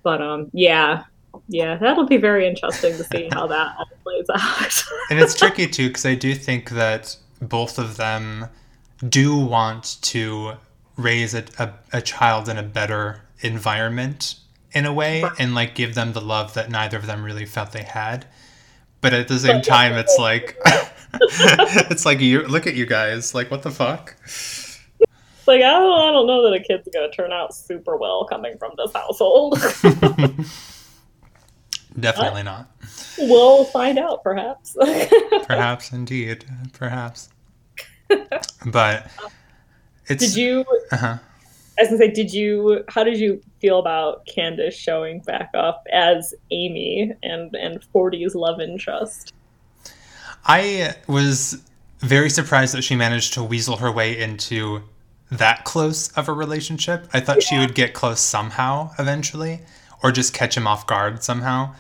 But 0.04 0.22
um, 0.22 0.50
yeah, 0.54 1.04
yeah, 1.48 1.78
that'll 1.78 2.06
be 2.06 2.18
very 2.18 2.46
interesting 2.48 2.98
to 2.98 3.04
see 3.06 3.30
how 3.32 3.48
that 3.48 3.76
all 3.78 3.90
plays 4.04 4.26
out. 4.34 4.84
and 5.10 5.20
it's 5.20 5.36
tricky 5.36 5.68
too 5.68 5.88
because 5.88 6.06
I 6.06 6.16
do 6.16 6.36
think 6.36 6.72
that 6.72 7.16
both 7.42 7.80
of 7.80 7.98
them 7.98 8.48
do 9.08 9.38
want 9.38 9.98
to 10.02 10.54
raise 10.98 11.34
a, 11.34 11.46
a, 11.60 11.72
a 11.94 12.02
child 12.02 12.50
in 12.50 12.58
a 12.58 12.64
better 12.64 13.22
environment 13.42 14.36
in 14.74 14.86
a 14.86 14.92
way 14.92 15.24
and 15.40 15.56
like 15.56 15.76
give 15.76 15.96
them 15.96 16.14
the 16.14 16.22
love 16.22 16.54
that 16.56 16.70
neither 16.70 16.98
of 16.98 17.06
them 17.06 17.24
really 17.24 17.46
felt 17.46 17.72
they 17.72 17.84
had. 17.84 18.26
But 19.00 19.14
at 19.14 19.28
the 19.28 19.40
same 19.40 19.62
time 19.62 19.94
it's 19.94 20.18
like 20.18 20.58
it's 21.14 22.06
like 22.06 22.20
you 22.20 22.42
look 22.44 22.68
at 22.68 22.76
you 22.76 22.86
guys. 22.86 23.34
Like 23.34 23.50
what 23.50 23.64
the 23.64 23.72
fuck? 23.72 24.16
Like 25.46 25.62
I 25.62 25.72
don't, 25.72 26.02
I 26.02 26.12
don't 26.12 26.28
know 26.28 26.44
that 26.44 26.60
a 26.60 26.62
kid's 26.62 26.90
gonna 26.94 27.10
turn 27.10 27.32
out 27.32 27.56
super 27.56 27.96
well 27.96 28.26
coming 28.26 28.58
from 28.58 28.74
this 28.78 28.92
household. 28.92 29.58
definitely 32.00 32.44
not 32.44 32.70
we'll 33.18 33.66
find 33.66 33.98
out, 33.98 34.24
perhaps. 34.24 34.76
perhaps 35.48 35.92
indeed 35.92 36.46
perhaps 36.74 37.30
but 38.66 39.12
it's 40.08 40.34
did 40.34 40.36
you? 40.38 40.66
uh-huh. 40.92 41.18
I 41.78 41.82
was 41.82 41.90
gonna 41.90 41.98
say, 41.98 42.12
did 42.12 42.34
you? 42.34 42.84
How 42.88 43.04
did 43.04 43.20
you 43.20 43.42
feel 43.60 43.80
about 43.80 44.26
Candace 44.26 44.76
showing 44.76 45.20
back 45.22 45.50
up 45.54 45.86
as 45.92 46.34
Amy 46.50 47.14
and 47.24 47.54
and 47.56 47.80
40's 47.94 48.34
love 48.36 48.60
interest? 48.60 49.34
I 50.46 50.96
was 51.08 51.62
very 52.00 52.30
surprised 52.30 52.74
that 52.74 52.84
she 52.84 52.96
managed 52.96 53.34
to 53.34 53.44
weasel 53.44 53.78
her 53.78 53.92
way 53.92 54.18
into 54.18 54.82
that 55.30 55.66
close 55.66 56.10
of 56.14 56.30
a 56.30 56.34
relationship. 56.34 57.08
I 57.14 57.20
thought 57.20 57.44
she 57.44 57.60
would 57.60 57.76
get 57.76 57.94
close 57.94 58.22
somehow 58.22 58.92
eventually, 58.98 59.60
or 60.04 60.12
just 60.12 60.34
catch 60.34 60.56
him 60.56 60.68
off 60.68 60.86
guard 60.88 61.24
somehow. 61.24 61.74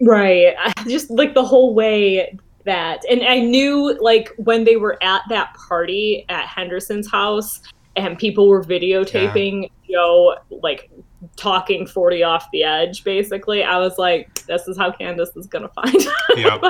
Right. 0.00 0.54
Just 0.88 1.10
like 1.10 1.34
the 1.34 1.44
whole 1.44 1.74
way 1.74 2.36
that, 2.64 3.02
and 3.10 3.22
I 3.22 3.40
knew 3.40 3.98
like 4.00 4.32
when 4.36 4.64
they 4.64 4.76
were 4.76 5.02
at 5.02 5.22
that 5.28 5.54
party 5.54 6.24
at 6.28 6.46
Henderson's 6.46 7.10
house 7.10 7.60
and 7.96 8.18
people 8.18 8.48
were 8.48 8.62
videotaping 8.62 9.70
Joe 9.88 10.36
like 10.50 10.90
talking 11.36 11.86
40 11.86 12.22
off 12.22 12.46
the 12.52 12.62
edge 12.62 13.02
basically 13.02 13.62
i 13.62 13.78
was 13.78 13.96
like 13.98 14.44
this 14.46 14.68
is 14.68 14.76
how 14.76 14.92
candace 14.92 15.30
is 15.36 15.46
gonna 15.46 15.70
find 15.70 15.94
Yep. 16.36 16.62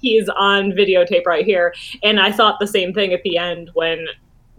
he's 0.00 0.28
on 0.30 0.72
videotape 0.72 1.26
right 1.26 1.44
here 1.44 1.72
and 2.02 2.20
i 2.20 2.32
thought 2.32 2.58
the 2.60 2.66
same 2.66 2.92
thing 2.92 3.12
at 3.12 3.22
the 3.22 3.38
end 3.38 3.70
when 3.74 4.06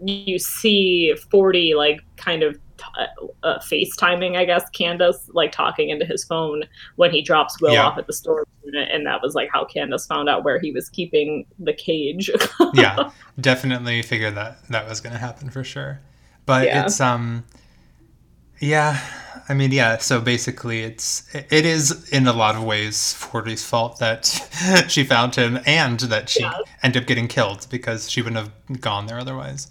you 0.00 0.38
see 0.38 1.14
40 1.30 1.74
like 1.74 2.00
kind 2.16 2.42
of 2.42 2.58
uh, 2.98 3.06
uh, 3.42 3.58
FaceTiming, 3.60 4.36
I 4.36 4.44
guess, 4.44 4.68
Candace 4.70 5.28
like 5.32 5.52
talking 5.52 5.90
into 5.90 6.04
his 6.04 6.24
phone 6.24 6.64
when 6.96 7.10
he 7.10 7.22
drops 7.22 7.60
Will 7.60 7.72
Yeah. 7.74 7.86
off 7.86 7.98
at 7.98 8.06
the 8.06 8.12
store, 8.12 8.46
and 8.74 9.06
that 9.06 9.20
was 9.22 9.34
like 9.34 9.48
how 9.52 9.64
Candace 9.64 10.06
found 10.06 10.28
out 10.28 10.44
where 10.44 10.58
he 10.58 10.72
was 10.72 10.88
keeping 10.88 11.46
the 11.58 11.72
cage. 11.72 12.30
yeah, 12.74 13.10
definitely 13.40 14.02
figured 14.02 14.34
that 14.36 14.58
that 14.68 14.88
was 14.88 15.00
going 15.00 15.12
to 15.12 15.18
happen 15.18 15.50
for 15.50 15.64
sure. 15.64 16.00
But 16.46 16.66
Yeah. 16.66 16.84
it's 16.86 17.00
um 17.00 17.44
yeah, 18.60 19.00
I 19.48 19.54
mean 19.54 19.72
yeah, 19.72 19.98
so 19.98 20.20
basically 20.20 20.82
it's 20.82 21.26
it 21.34 21.64
is 21.66 22.08
in 22.10 22.26
a 22.26 22.32
lot 22.32 22.54
of 22.54 22.62
ways 22.62 22.96
40's 22.96 23.64
fault 23.64 23.98
that 23.98 24.24
she 24.88 25.02
found 25.04 25.34
him 25.34 25.58
and 25.66 25.98
that 26.00 26.28
she 26.28 26.40
Yeah. 26.42 26.52
ended 26.82 27.02
up 27.02 27.08
getting 27.08 27.28
killed 27.28 27.66
because 27.70 28.10
she 28.10 28.22
wouldn't 28.22 28.38
have 28.68 28.80
gone 28.80 29.06
there 29.06 29.18
otherwise. 29.18 29.68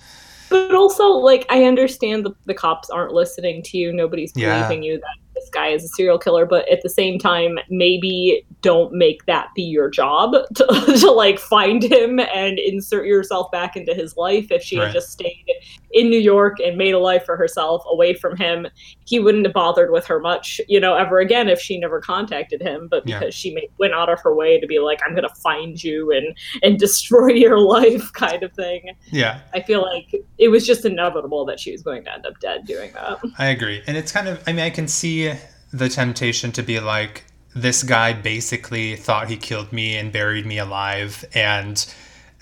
But 0.51 0.75
also, 0.75 1.08
like, 1.08 1.48
I 1.50 1.63
understand 1.63 2.24
the, 2.25 2.31
the 2.46 2.53
cops 2.53 2.89
aren't 2.91 3.13
listening 3.13 3.63
to 3.63 3.77
you. 3.77 3.91
Nobody's 3.91 4.31
Yeah. 4.36 4.60
believing 4.67 4.84
you 4.84 4.98
that 4.98 5.15
this 5.34 5.50
guy 5.50 5.70
is 5.70 5.84
a 5.84 5.88
serial 5.88 6.20
killer. 6.20 6.46
But 6.46 6.70
at 6.70 6.81
the 6.84 6.89
same 6.89 7.17
time, 7.17 7.58
maybe 7.70 8.46
don't 8.62 8.93
make 8.93 9.25
that 9.25 9.48
be 9.55 9.63
your 9.63 9.89
job 9.89 10.34
to, 10.55 10.65
to 11.00 11.10
like 11.12 11.39
find 11.39 11.81
him 11.84 12.20
and 12.20 12.60
insert 12.60 13.08
yourself 13.08 13.50
back 13.51 13.75
into 13.75 13.93
his 13.96 14.15
life. 14.17 14.51
If 14.51 14.62
she 14.62 14.77
Right. 14.77 14.86
had 14.88 14.93
just 14.93 15.12
stayed 15.12 15.46
in 15.91 16.10
New 16.10 16.20
York 16.20 16.60
and 16.60 16.77
made 16.77 16.94
a 16.94 17.00
life 17.00 17.25
for 17.25 17.36
herself 17.36 17.84
away 17.89 18.13
from 18.13 18.38
him, 18.38 18.68
he 19.06 19.20
wouldn't 19.20 19.46
have 19.46 19.53
bothered 19.53 19.91
with 19.91 20.06
her 20.06 20.20
much, 20.20 20.62
you 20.68 20.80
know, 20.80 20.96
ever 20.96 21.20
again 21.20 21.50
if 21.50 21.60
she 21.60 21.77
never 21.77 22.00
contacted 22.00 22.62
him. 22.62 22.88
But 22.89 23.08
Yeah. 23.08 23.20
because 23.20 23.36
she 23.36 23.53
made, 23.53 23.70
went 23.77 23.94
out 23.94 24.10
of 24.10 24.20
her 24.22 24.34
way 24.36 24.60
to 24.60 24.68
be 24.68 24.80
like, 24.80 25.01
I'm 25.06 25.12
going 25.15 25.27
to 25.27 25.36
find 25.36 25.82
you 25.84 26.12
and 26.12 26.36
and 26.63 26.80
destroy 26.86 27.30
your 27.34 27.60
life, 27.60 28.12
kind 28.13 28.44
of 28.44 28.53
thing. 28.53 28.96
Yeah, 29.12 29.41
I 29.53 29.62
feel 29.62 29.82
like 29.82 30.13
it 30.38 30.48
was 30.50 30.65
just 30.65 30.86
inevitable 30.86 31.46
that 31.46 31.60
she 31.60 31.72
was 31.72 31.82
going 31.82 32.03
to 32.06 32.13
end 32.13 32.25
up 32.25 32.39
dead 32.39 32.65
doing 32.65 32.91
that. 32.94 33.20
I 33.38 33.48
agree. 33.48 33.82
And 33.88 33.98
it's 33.98 34.12
kind 34.12 34.27
of, 34.27 34.41
I 34.48 34.53
mean, 34.53 34.65
I 34.65 34.70
can 34.70 34.88
see 34.88 35.34
the 35.74 35.89
temptation 35.89 36.51
to 36.53 36.63
be 36.63 36.80
like, 36.80 37.25
this 37.53 37.84
guy 37.84 38.13
basically 38.13 38.96
thought 38.96 39.30
he 39.30 39.36
killed 39.36 39.74
me 39.74 39.98
and 39.98 40.12
buried 40.12 40.46
me 40.46 40.58
alive, 40.58 41.25
and 41.34 41.86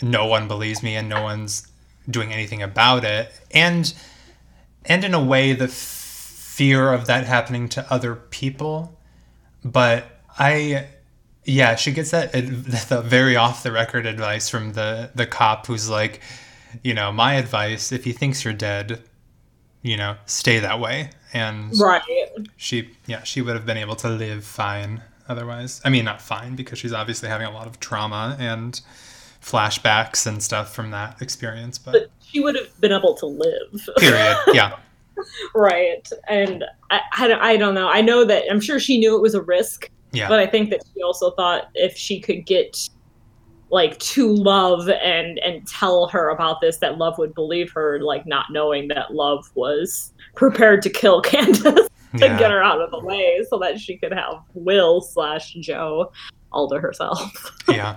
no 0.01 0.27
one 0.27 0.47
believes 0.47 0.83
me, 0.83 0.95
and 0.95 1.09
no 1.09 1.23
one's 1.23 1.67
doing 2.09 2.33
anything 2.33 2.61
about 2.61 3.03
it. 3.03 3.31
And, 3.51 3.93
and 4.85 5.03
in 5.03 5.13
a 5.13 5.23
way, 5.23 5.53
the 5.53 5.65
f- 5.65 5.71
fear 5.71 6.91
of 6.93 7.07
that 7.07 7.25
happening 7.25 7.69
to 7.69 7.93
other 7.93 8.15
people. 8.15 8.99
But 9.63 10.05
I, 10.37 10.87
yeah, 11.45 11.75
she 11.75 11.91
gets 11.91 12.11
that, 12.11 12.31
the 12.33 13.01
very 13.05 13.35
off 13.35 13.63
the 13.63 13.71
record 13.71 14.05
advice 14.05 14.49
from 14.49 14.73
the, 14.73 15.11
the 15.15 15.25
cop 15.25 15.67
who's 15.67 15.89
like, 15.89 16.21
you 16.83 16.93
know, 16.93 17.11
my 17.11 17.33
advice, 17.35 17.91
if 17.91 18.03
he 18.03 18.11
thinks 18.13 18.43
you're 18.45 18.53
dead, 18.53 19.01
you 19.81 19.97
know, 19.97 20.15
stay 20.25 20.59
that 20.59 20.79
way. 20.79 21.09
And 21.33 21.71
Right. 21.79 22.01
she, 22.57 22.89
yeah, 23.05 23.23
she 23.23 23.41
would 23.41 23.55
have 23.55 23.65
been 23.65 23.77
able 23.77 23.95
to 23.97 24.09
live 24.09 24.43
fine 24.43 25.01
otherwise. 25.27 25.79
I 25.85 25.89
mean, 25.89 26.05
not 26.05 26.21
fine 26.21 26.55
because 26.55 26.79
she's 26.79 26.91
obviously 26.93 27.29
having 27.29 27.47
a 27.47 27.51
lot 27.51 27.67
of 27.67 27.79
trauma 27.79 28.35
and 28.39 28.79
flashbacks 29.41 30.25
and 30.27 30.41
stuff 30.41 30.73
from 30.73 30.91
that 30.91 31.21
experience. 31.21 31.77
But 31.77 31.91
But 31.93 32.11
she 32.25 32.39
would 32.39 32.55
have 32.55 32.79
been 32.81 32.91
able 32.91 33.13
to 33.15 33.25
live. 33.25 33.89
period, 33.97 34.37
yeah, 34.53 34.77
right. 35.55 36.07
And 36.27 36.63
I, 36.89 37.01
I, 37.17 37.27
don't- 37.27 37.41
I 37.41 37.57
don't 37.57 37.73
know. 37.73 37.89
I 37.89 38.01
know 38.01 38.25
that 38.25 38.43
I'm 38.49 38.59
sure 38.61 38.79
she 38.79 38.99
knew 38.99 39.15
it 39.15 39.21
was 39.21 39.35
a 39.35 39.41
risk, 39.41 39.89
yeah, 40.11 40.27
but 40.27 40.39
I 40.39 40.47
think 40.47 40.69
that 40.71 40.81
she 40.93 41.01
also 41.03 41.31
thought 41.31 41.69
if 41.75 41.95
she 41.97 42.19
could 42.19 42.45
get 42.45 42.89
like 43.71 43.99
to 43.99 44.33
love 44.33 44.89
and 44.89 45.37
and 45.39 45.67
tell 45.67 46.07
her 46.07 46.29
about 46.29 46.59
this 46.59 46.77
that 46.77 46.97
love 46.97 47.17
would 47.19 47.35
believe 47.35 47.71
her 47.71 47.99
like 48.01 48.25
not 48.25 48.47
knowing 48.49 48.87
that 48.87 49.13
love 49.13 49.47
was 49.53 50.11
prepared 50.33 50.81
to 50.81 50.89
kill 50.89 51.21
candace 51.35 51.87
and 52.13 52.19
get 52.19 52.49
her 52.49 52.63
out 52.63 52.81
of 52.81 52.89
the 52.89 52.99
way 52.99 53.45
so 53.47 53.59
that 53.59 53.79
she 53.79 53.95
could 53.95 54.11
have 54.11 54.41
will 54.55 55.01
slash 55.01 55.53
joe 55.59 56.11
all 56.51 56.67
to 56.67 56.79
herself 56.79 57.21
yeah, 57.69 57.95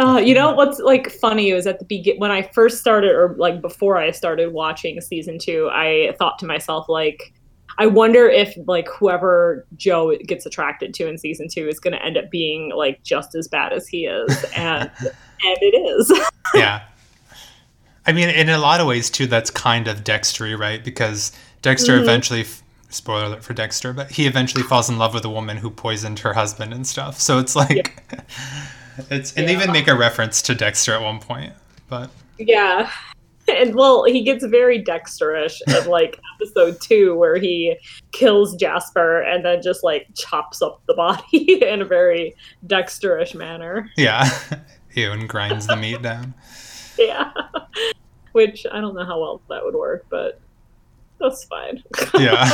Uh, 0.00 0.16
you 0.16 0.32
know 0.34 0.54
what's 0.54 0.78
like 0.78 1.10
funny 1.10 1.52
was 1.52 1.66
at 1.66 1.78
the 1.78 1.84
begin 1.84 2.16
when 2.18 2.30
I 2.30 2.40
first 2.40 2.78
started, 2.78 3.10
or 3.10 3.34
like 3.38 3.60
before 3.60 3.98
I 3.98 4.10
started 4.12 4.52
watching 4.52 4.98
season 5.02 5.38
two, 5.38 5.68
I 5.70 6.14
thought 6.18 6.38
to 6.38 6.46
myself 6.46 6.88
like, 6.88 7.34
I 7.78 7.86
wonder 7.86 8.26
if 8.26 8.56
like 8.66 8.88
whoever 8.88 9.66
Joe 9.76 10.16
gets 10.16 10.46
attracted 10.46 10.94
to 10.94 11.06
in 11.06 11.18
season 11.18 11.48
two 11.52 11.68
is 11.68 11.78
going 11.78 11.92
to 11.92 12.02
end 12.02 12.16
up 12.16 12.30
being 12.30 12.72
like 12.74 13.02
just 13.02 13.34
as 13.34 13.46
bad 13.46 13.74
as 13.74 13.86
he 13.86 14.06
is, 14.06 14.44
and 14.56 14.90
and 15.02 15.58
it 15.60 15.76
is. 15.76 16.10
yeah. 16.54 16.82
I 18.06 18.12
mean, 18.12 18.30
in 18.30 18.48
a 18.48 18.56
lot 18.58 18.80
of 18.80 18.86
ways 18.86 19.10
too, 19.10 19.26
that's 19.26 19.50
kind 19.50 19.86
of 19.86 20.02
Dextery, 20.02 20.58
right? 20.58 20.82
Because 20.82 21.32
Dexter 21.60 21.98
Mhm. 21.98 22.02
eventually, 22.02 22.46
spoiler 22.88 23.24
alert 23.26 23.44
for 23.44 23.52
Dexter, 23.52 23.92
but 23.92 24.10
he 24.10 24.26
eventually 24.26 24.62
falls 24.62 24.88
in 24.88 24.96
love 24.96 25.12
with 25.12 25.26
a 25.26 25.30
woman 25.30 25.58
who 25.58 25.68
poisoned 25.70 26.20
her 26.20 26.32
husband 26.32 26.72
and 26.72 26.86
stuff. 26.86 27.20
So 27.20 27.38
it's 27.38 27.54
like, 27.54 28.02
it's 29.10 29.34
and 29.34 29.48
they 29.48 29.52
even 29.52 29.72
make 29.72 29.88
a 29.88 29.96
reference 29.96 30.42
to 30.42 30.54
Dexter 30.54 30.94
at 30.94 31.02
one 31.02 31.20
point. 31.20 31.52
But 31.88 32.10
yeah. 32.38 32.90
And 33.48 33.74
well, 33.74 34.04
he 34.04 34.22
gets 34.22 34.44
very 34.44 34.80
Dexterish 34.80 35.60
in 35.66 35.86
like 35.90 36.20
episode 36.36 36.80
two, 36.80 37.16
where 37.16 37.36
he 37.36 37.74
kills 38.12 38.54
Jasper 38.54 39.22
and 39.22 39.44
then 39.44 39.60
just 39.60 39.82
like 39.82 40.06
chops 40.14 40.62
up 40.62 40.80
the 40.86 40.94
body 40.94 41.60
in 41.64 41.82
a 41.82 41.84
very 41.84 42.32
Dexterish 42.68 43.34
manner. 43.34 43.90
yeah, 43.96 44.30
ew, 44.94 45.10
and 45.10 45.28
grinds 45.28 45.66
the 45.66 45.74
meat 45.74 46.00
down. 46.00 46.32
Yeah. 46.96 47.32
Which 48.32 48.66
I 48.70 48.80
don't 48.80 48.94
know 48.94 49.04
how 49.04 49.18
well 49.20 49.40
that 49.48 49.64
would 49.64 49.74
work, 49.74 50.06
but 50.10 50.40
that's 51.18 51.42
fine. 51.44 51.82
Yeah, 52.18 52.48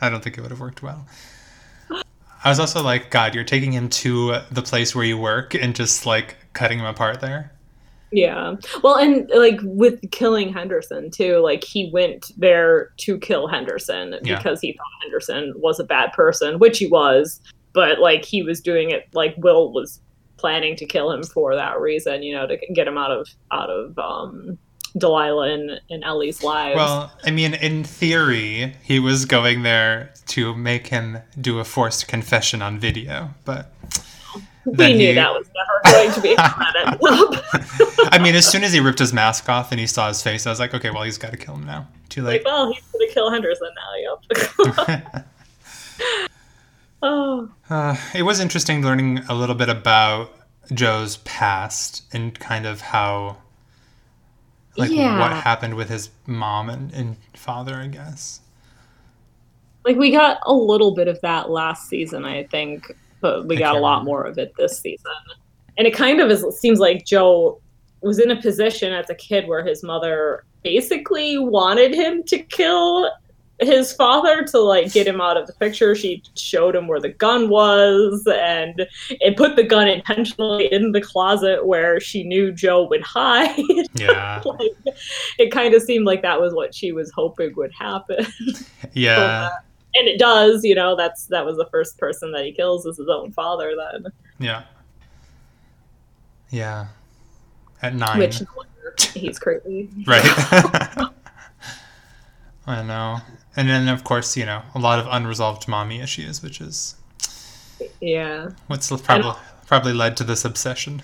I 0.00 0.08
don't 0.08 0.22
think 0.22 0.38
it 0.38 0.40
would 0.40 0.52
have 0.52 0.60
worked 0.60 0.82
well. 0.82 1.06
I 2.44 2.48
was 2.48 2.58
also 2.58 2.82
like, 2.82 3.10
God, 3.10 3.34
you're 3.34 3.44
taking 3.44 3.72
him 3.72 3.88
to 3.90 4.38
the 4.50 4.62
place 4.62 4.94
where 4.94 5.04
you 5.04 5.18
work 5.18 5.54
and 5.54 5.74
just 5.74 6.06
like 6.06 6.36
cutting 6.52 6.78
him 6.78 6.86
apart 6.86 7.20
there. 7.20 7.52
yeah. 8.12 8.56
Well, 8.82 8.96
and 8.96 9.30
like 9.34 9.60
with 9.62 10.10
killing 10.10 10.52
Henderson 10.52 11.10
too, 11.10 11.38
like 11.38 11.62
he 11.64 11.90
went 11.92 12.32
there 12.36 12.90
to 12.98 13.18
kill 13.18 13.46
Henderson 13.46 14.16
Yeah. 14.22 14.36
because 14.38 14.60
he 14.60 14.72
thought 14.72 15.02
Henderson 15.02 15.52
was 15.56 15.78
a 15.78 15.84
bad 15.84 16.12
person, 16.12 16.58
which 16.58 16.78
he 16.78 16.86
was, 16.86 17.40
but 17.72 17.98
like 18.00 18.24
he 18.24 18.42
was 18.42 18.60
doing 18.60 18.90
it 18.90 19.06
like 19.12 19.34
Will 19.38 19.72
was 19.72 20.00
planning 20.38 20.74
to 20.76 20.86
kill 20.86 21.12
him 21.12 21.22
for 21.22 21.54
that 21.54 21.78
reason, 21.78 22.22
you 22.22 22.34
know, 22.34 22.46
to 22.46 22.56
get 22.74 22.88
him 22.88 22.96
out 22.98 23.10
of 23.12 23.28
out 23.52 23.68
of 23.70 23.96
um 23.98 24.58
Delilah 24.98 25.50
and, 25.52 25.80
and 25.90 26.04
Ellie's 26.04 26.42
lives. 26.42 26.76
Well, 26.76 27.12
I 27.24 27.30
mean, 27.30 27.54
in 27.54 27.84
theory, 27.84 28.74
he 28.82 28.98
was 28.98 29.24
going 29.24 29.62
there 29.62 30.12
to 30.28 30.54
make 30.54 30.88
him 30.88 31.18
do 31.40 31.58
a 31.58 31.64
forced 31.64 32.08
confession 32.08 32.62
on 32.62 32.78
video, 32.78 33.30
but 33.44 33.72
we 34.64 34.92
knew 34.94 35.08
he- 35.08 35.12
that 35.14 35.32
was 35.32 35.48
never 35.54 35.94
going 35.94 36.12
to 36.12 36.20
be 36.20 36.34
I 38.12 38.18
mean, 38.22 38.34
as 38.34 38.46
soon 38.46 38.62
as 38.64 38.72
he 38.72 38.80
ripped 38.80 38.98
his 38.98 39.12
mask 39.12 39.48
off 39.48 39.70
and 39.70 39.80
he 39.80 39.86
saw 39.86 40.08
his 40.08 40.22
face, 40.22 40.46
I 40.46 40.50
was 40.50 40.58
like, 40.60 40.74
okay, 40.74 40.90
well, 40.90 41.02
he's 41.02 41.18
got 41.18 41.30
to 41.32 41.36
kill 41.38 41.54
him 41.54 41.64
now. 41.64 41.86
Too 42.08 42.22
like, 42.22 42.40
late. 42.40 42.44
well, 42.44 42.72
he's 42.72 42.82
gonna 42.92 43.06
kill 43.12 43.30
Henderson 43.30 43.68
now. 43.76 44.18
Yep. 44.32 45.26
oh, 47.02 47.48
Uh, 47.68 47.96
it 48.14 48.22
was 48.22 48.40
interesting 48.40 48.82
learning 48.82 49.18
a 49.28 49.34
little 49.34 49.54
bit 49.54 49.68
about 49.68 50.32
Joe's 50.74 51.18
past 51.18 52.02
and 52.12 52.38
kind 52.38 52.66
of 52.66 52.80
how, 52.80 53.36
like, 54.76 54.90
Yeah. 54.90 55.18
what 55.18 55.32
happened 55.32 55.74
with 55.74 55.88
his 55.88 56.10
mom 56.26 56.70
and, 56.70 56.92
and 56.92 57.16
father, 57.34 57.74
I 57.76 57.86
guess. 57.88 58.40
like 59.84 59.96
we 59.96 60.10
got 60.10 60.38
a 60.44 60.52
little 60.52 60.94
bit 60.94 61.08
of 61.08 61.20
that 61.22 61.50
last 61.50 61.88
season, 61.88 62.24
I 62.24 62.44
think, 62.44 62.92
but 63.20 63.46
we 63.46 63.56
I 63.56 63.58
got 63.60 63.76
a 63.76 63.78
lot 63.80 63.92
remember. 64.00 64.10
more 64.10 64.24
of 64.24 64.38
it 64.38 64.52
this 64.56 64.78
season. 64.78 65.10
And 65.78 65.86
it 65.86 65.92
kind 65.94 66.20
of 66.20 66.30
is, 66.30 66.44
seems 66.58 66.78
like 66.78 67.06
Joe 67.06 67.60
was 68.02 68.18
in 68.18 68.30
a 68.30 68.40
position 68.40 68.92
as 68.92 69.08
a 69.10 69.14
kid 69.14 69.46
where 69.48 69.64
his 69.64 69.82
mother 69.82 70.44
basically 70.62 71.38
wanted 71.38 71.94
him 71.94 72.22
to 72.24 72.38
kill 72.38 73.10
his 73.60 73.92
father 73.92 74.42
to 74.44 74.58
like 74.58 74.92
get 74.92 75.06
him 75.06 75.20
out 75.20 75.36
of 75.36 75.46
the 75.46 75.52
picture. 75.54 75.94
She 75.94 76.22
showed 76.34 76.74
him 76.74 76.88
where 76.88 77.00
the 77.00 77.10
gun 77.10 77.48
was 77.48 78.26
and 78.26 78.86
it 79.10 79.36
put 79.36 79.56
the 79.56 79.62
gun 79.62 79.88
intentionally 79.88 80.72
in 80.72 80.92
the 80.92 81.00
closet 81.00 81.66
where 81.66 82.00
she 82.00 82.24
knew 82.24 82.52
Joe 82.52 82.86
would 82.88 83.02
hide. 83.02 83.58
Yeah. 83.94 84.40
like, 84.44 84.96
it 85.38 85.50
kind 85.52 85.74
of 85.74 85.82
seemed 85.82 86.06
like 86.06 86.22
that 86.22 86.40
was 86.40 86.54
what 86.54 86.74
she 86.74 86.92
was 86.92 87.10
hoping 87.10 87.54
would 87.56 87.72
happen. 87.72 88.26
Yeah. 88.92 89.18
Uh, 89.18 89.50
and 89.94 90.08
it 90.08 90.18
does, 90.18 90.64
you 90.64 90.74
know, 90.74 90.96
that's 90.96 91.26
that 91.26 91.44
was 91.44 91.56
the 91.56 91.66
first 91.70 91.98
person 91.98 92.32
that 92.32 92.44
he 92.44 92.52
kills 92.52 92.86
is 92.86 92.96
his 92.96 93.08
own 93.08 93.32
father 93.32 93.74
then. 93.76 94.06
Yeah. 94.38 94.62
Yeah. 96.50 96.86
At 97.82 97.94
nine. 97.94 98.18
Which 98.18 98.40
no 98.40 98.46
he's 99.14 99.38
crazy. 99.38 99.88
Right. 100.06 100.22
I 102.66 102.82
know. 102.82 103.18
And 103.56 103.68
then, 103.68 103.88
of 103.88 104.04
course, 104.04 104.36
you 104.36 104.46
know, 104.46 104.62
a 104.74 104.78
lot 104.78 104.98
of 104.98 105.06
unresolved 105.10 105.66
mommy 105.68 106.00
issues, 106.00 106.42
which 106.42 106.60
is 106.60 106.94
Yeah. 108.00 108.50
what's 108.68 108.88
probably 109.02 109.32
probably 109.66 109.92
led 109.92 110.16
to 110.18 110.24
this 110.24 110.44
obsession. 110.44 111.02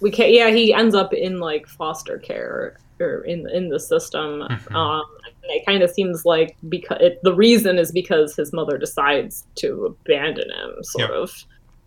we 0.00 0.10
can 0.10 0.28
yeah 0.30 0.50
he 0.50 0.74
ends 0.74 0.94
up 0.94 1.14
in 1.14 1.38
like 1.38 1.66
foster 1.68 2.18
care 2.18 2.76
or 3.00 3.20
in 3.20 3.48
in 3.50 3.68
the 3.68 3.78
system 3.78 4.40
Mhm. 4.50 4.74
um 4.74 5.04
it 5.44 5.64
kind 5.64 5.82
of 5.82 5.88
seems 5.90 6.24
like 6.26 6.56
because 6.68 6.98
it, 7.00 7.20
the 7.22 7.32
reason 7.32 7.78
is 7.78 7.92
because 7.92 8.34
his 8.34 8.52
mother 8.52 8.76
decides 8.76 9.46
to 9.56 9.86
abandon 9.86 10.50
him 10.50 10.82
sort 10.82 11.08
Yep. 11.10 11.18
of 11.22 11.44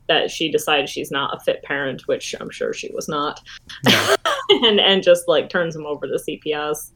that 0.08 0.32
she 0.32 0.50
decided 0.50 0.88
she's 0.90 1.12
not 1.12 1.36
a 1.36 1.40
fit 1.42 1.62
parent 1.64 2.08
which 2.08 2.34
i'm 2.40 2.50
sure 2.50 2.74
she 2.74 2.90
was 2.94 3.08
not 3.10 3.42
Yeah. 3.86 4.16
and 4.50 4.80
and 4.80 5.04
just 5.04 5.28
like 5.28 5.50
turns 5.50 5.76
him 5.76 5.86
over 5.86 6.08
to 6.08 6.14
cps 6.28 6.92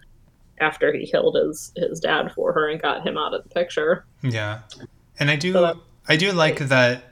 after 0.61 0.93
he 0.93 1.09
killed 1.09 1.35
his 1.35 1.71
his 1.75 1.99
dad 1.99 2.31
for 2.33 2.53
her 2.53 2.69
and 2.69 2.81
got 2.81 3.05
him 3.05 3.17
out 3.17 3.33
of 3.33 3.43
the 3.43 3.49
picture 3.49 4.05
Yeah. 4.21 4.59
And 5.19 5.29
I 5.29 5.35
do 5.35 5.53
So 5.53 5.79
I 6.07 6.15
do 6.15 6.31
like 6.31 6.59
that 6.59 7.03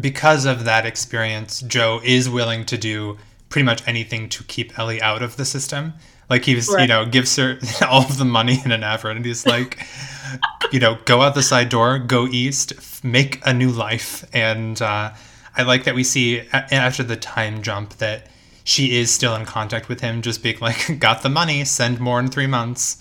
because 0.00 0.46
of 0.46 0.64
that 0.64 0.86
experience, 0.86 1.60
Joe 1.60 2.00
is 2.02 2.28
willing 2.30 2.64
to 2.66 2.78
do 2.78 3.18
pretty 3.50 3.64
much 3.66 3.86
anything 3.86 4.28
to 4.30 4.42
keep 4.44 4.78
Ellie 4.78 5.02
out 5.02 5.22
of 5.22 5.36
the 5.36 5.44
system. 5.44 5.92
Like 6.30 6.44
he 6.46 6.54
was, 6.54 6.68
you 6.68 6.86
know, 6.86 7.04
gives 7.04 7.36
her 7.40 7.58
all 7.86 8.02
of 8.02 8.16
the 8.16 8.24
money 8.24 8.58
in 8.64 8.72
an 8.72 8.82
effort 8.82 9.10
and 9.16 9.24
he's 9.24 9.44
like, 9.46 9.78
you 10.72 10.80
know, 10.80 10.96
go 11.04 11.20
out 11.20 11.34
the 11.34 11.42
side 11.42 11.68
door, 11.68 11.98
go 11.98 12.26
east, 12.26 12.72
f- 12.78 13.04
make 13.04 13.40
a 13.46 13.52
new 13.52 13.68
life. 13.70 14.24
And 14.32 14.80
uh, 14.80 15.12
I 15.54 15.62
like 15.64 15.84
that 15.84 15.94
we 15.94 16.04
see 16.04 16.38
a- 16.38 16.74
after 16.74 17.02
the 17.02 17.16
time 17.16 17.60
jump 17.62 17.90
that 17.98 18.28
she 18.64 18.98
is 18.98 19.12
still 19.12 19.34
in 19.34 19.44
contact 19.44 19.88
with 19.88 20.00
him, 20.00 20.22
just 20.22 20.42
being 20.42 20.58
like, 20.60 20.98
got 20.98 21.22
the 21.22 21.28
money, 21.28 21.64
send 21.64 21.98
more 22.00 22.20
in 22.20 22.28
three 22.28 22.46
months. 22.46 22.96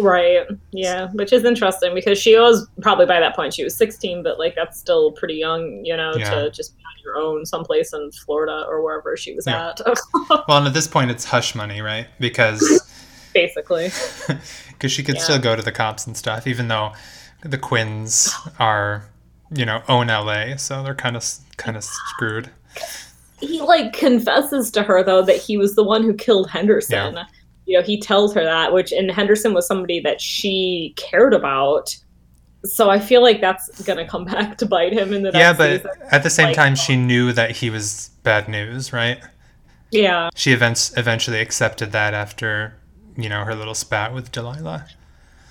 Right. 0.00 0.46
Yeah, 0.72 1.08
which 1.12 1.32
is 1.32 1.44
interesting 1.44 1.94
because 1.94 2.18
she 2.18 2.36
was 2.38 2.66
probably 2.80 3.06
by 3.06 3.20
that 3.20 3.36
point 3.36 3.54
she 3.54 3.62
was 3.62 3.76
16, 3.76 4.22
but 4.24 4.38
like 4.38 4.54
that's 4.56 4.78
still 4.78 5.12
pretty 5.12 5.34
young, 5.34 5.84
you 5.84 5.96
know, 5.96 6.14
Yeah. 6.16 6.30
to 6.30 6.50
just 6.50 6.76
be 6.76 6.82
on 6.82 7.02
your 7.04 7.16
own 7.16 7.46
someplace 7.46 7.92
in 7.92 8.10
Florida 8.10 8.64
or 8.68 8.82
wherever 8.82 9.16
she 9.16 9.34
was 9.34 9.46
Yeah. 9.46 9.70
at. 9.70 9.80
Well, 10.48 10.58
and 10.58 10.66
at 10.66 10.74
this 10.74 10.88
point, 10.88 11.10
it's 11.10 11.24
hush 11.24 11.54
money, 11.54 11.80
right? 11.80 12.06
Because 12.18 12.60
Basically. 13.34 13.90
because 14.72 14.90
she 14.92 15.02
could 15.02 15.16
Yeah. 15.16 15.22
still 15.22 15.38
go 15.38 15.54
to 15.54 15.62
the 15.62 15.72
cops 15.72 16.06
and 16.06 16.16
stuff, 16.16 16.46
even 16.46 16.68
though 16.68 16.92
the 17.42 17.58
Quinns 17.58 18.32
are, 18.58 19.04
you 19.54 19.64
know, 19.66 19.82
own 19.88 20.08
LA, 20.08 20.56
so 20.56 20.82
they're 20.82 20.94
kind 20.94 21.16
of 21.16 21.24
kind 21.56 21.76
of 21.76 21.84
screwed. 21.84 22.50
He 23.40 23.60
like 23.60 23.92
confesses 23.92 24.70
to 24.72 24.82
her 24.82 25.02
though 25.02 25.22
that 25.22 25.36
he 25.36 25.56
was 25.56 25.74
the 25.74 25.84
one 25.84 26.02
who 26.02 26.14
killed 26.14 26.48
Henderson. 26.50 27.18
You 27.66 27.78
know, 27.78 27.82
he 27.84 27.98
tells 27.98 28.34
her 28.34 28.44
that, 28.44 28.72
which 28.72 28.92
and 28.92 29.10
Henderson 29.10 29.54
was 29.54 29.66
somebody 29.66 30.00
that 30.00 30.20
she 30.20 30.92
cared 30.96 31.32
about. 31.34 31.94
So 32.64 32.90
I 32.90 32.98
feel 32.98 33.22
like 33.22 33.40
that's 33.40 33.82
gonna 33.82 34.06
come 34.06 34.24
back 34.36 34.58
to 34.58 34.66
bite 34.66 34.92
him 34.92 35.12
in 35.12 35.22
the 35.22 35.32
next 35.32 35.38
Yeah, 35.38 35.52
but 35.52 35.82
season. 35.82 35.90
at 36.10 36.22
the 36.22 36.30
same 36.30 36.46
like- 36.48 36.56
time, 36.56 36.74
she 36.74 36.94
um, 36.94 37.06
knew 37.06 37.32
that 37.32 37.50
he 37.52 37.70
was 37.70 38.10
bad 38.22 38.48
news, 38.48 38.92
right? 38.92 39.18
Yeah. 39.90 40.30
She 40.34 40.52
events 40.52 40.92
eventually 40.96 41.40
accepted 41.40 41.92
that 41.92 42.14
after, 42.14 42.74
you 43.16 43.28
know, 43.28 43.44
her 43.44 43.54
little 43.54 43.74
spat 43.74 44.12
with 44.12 44.32
Delilah. 44.32 44.86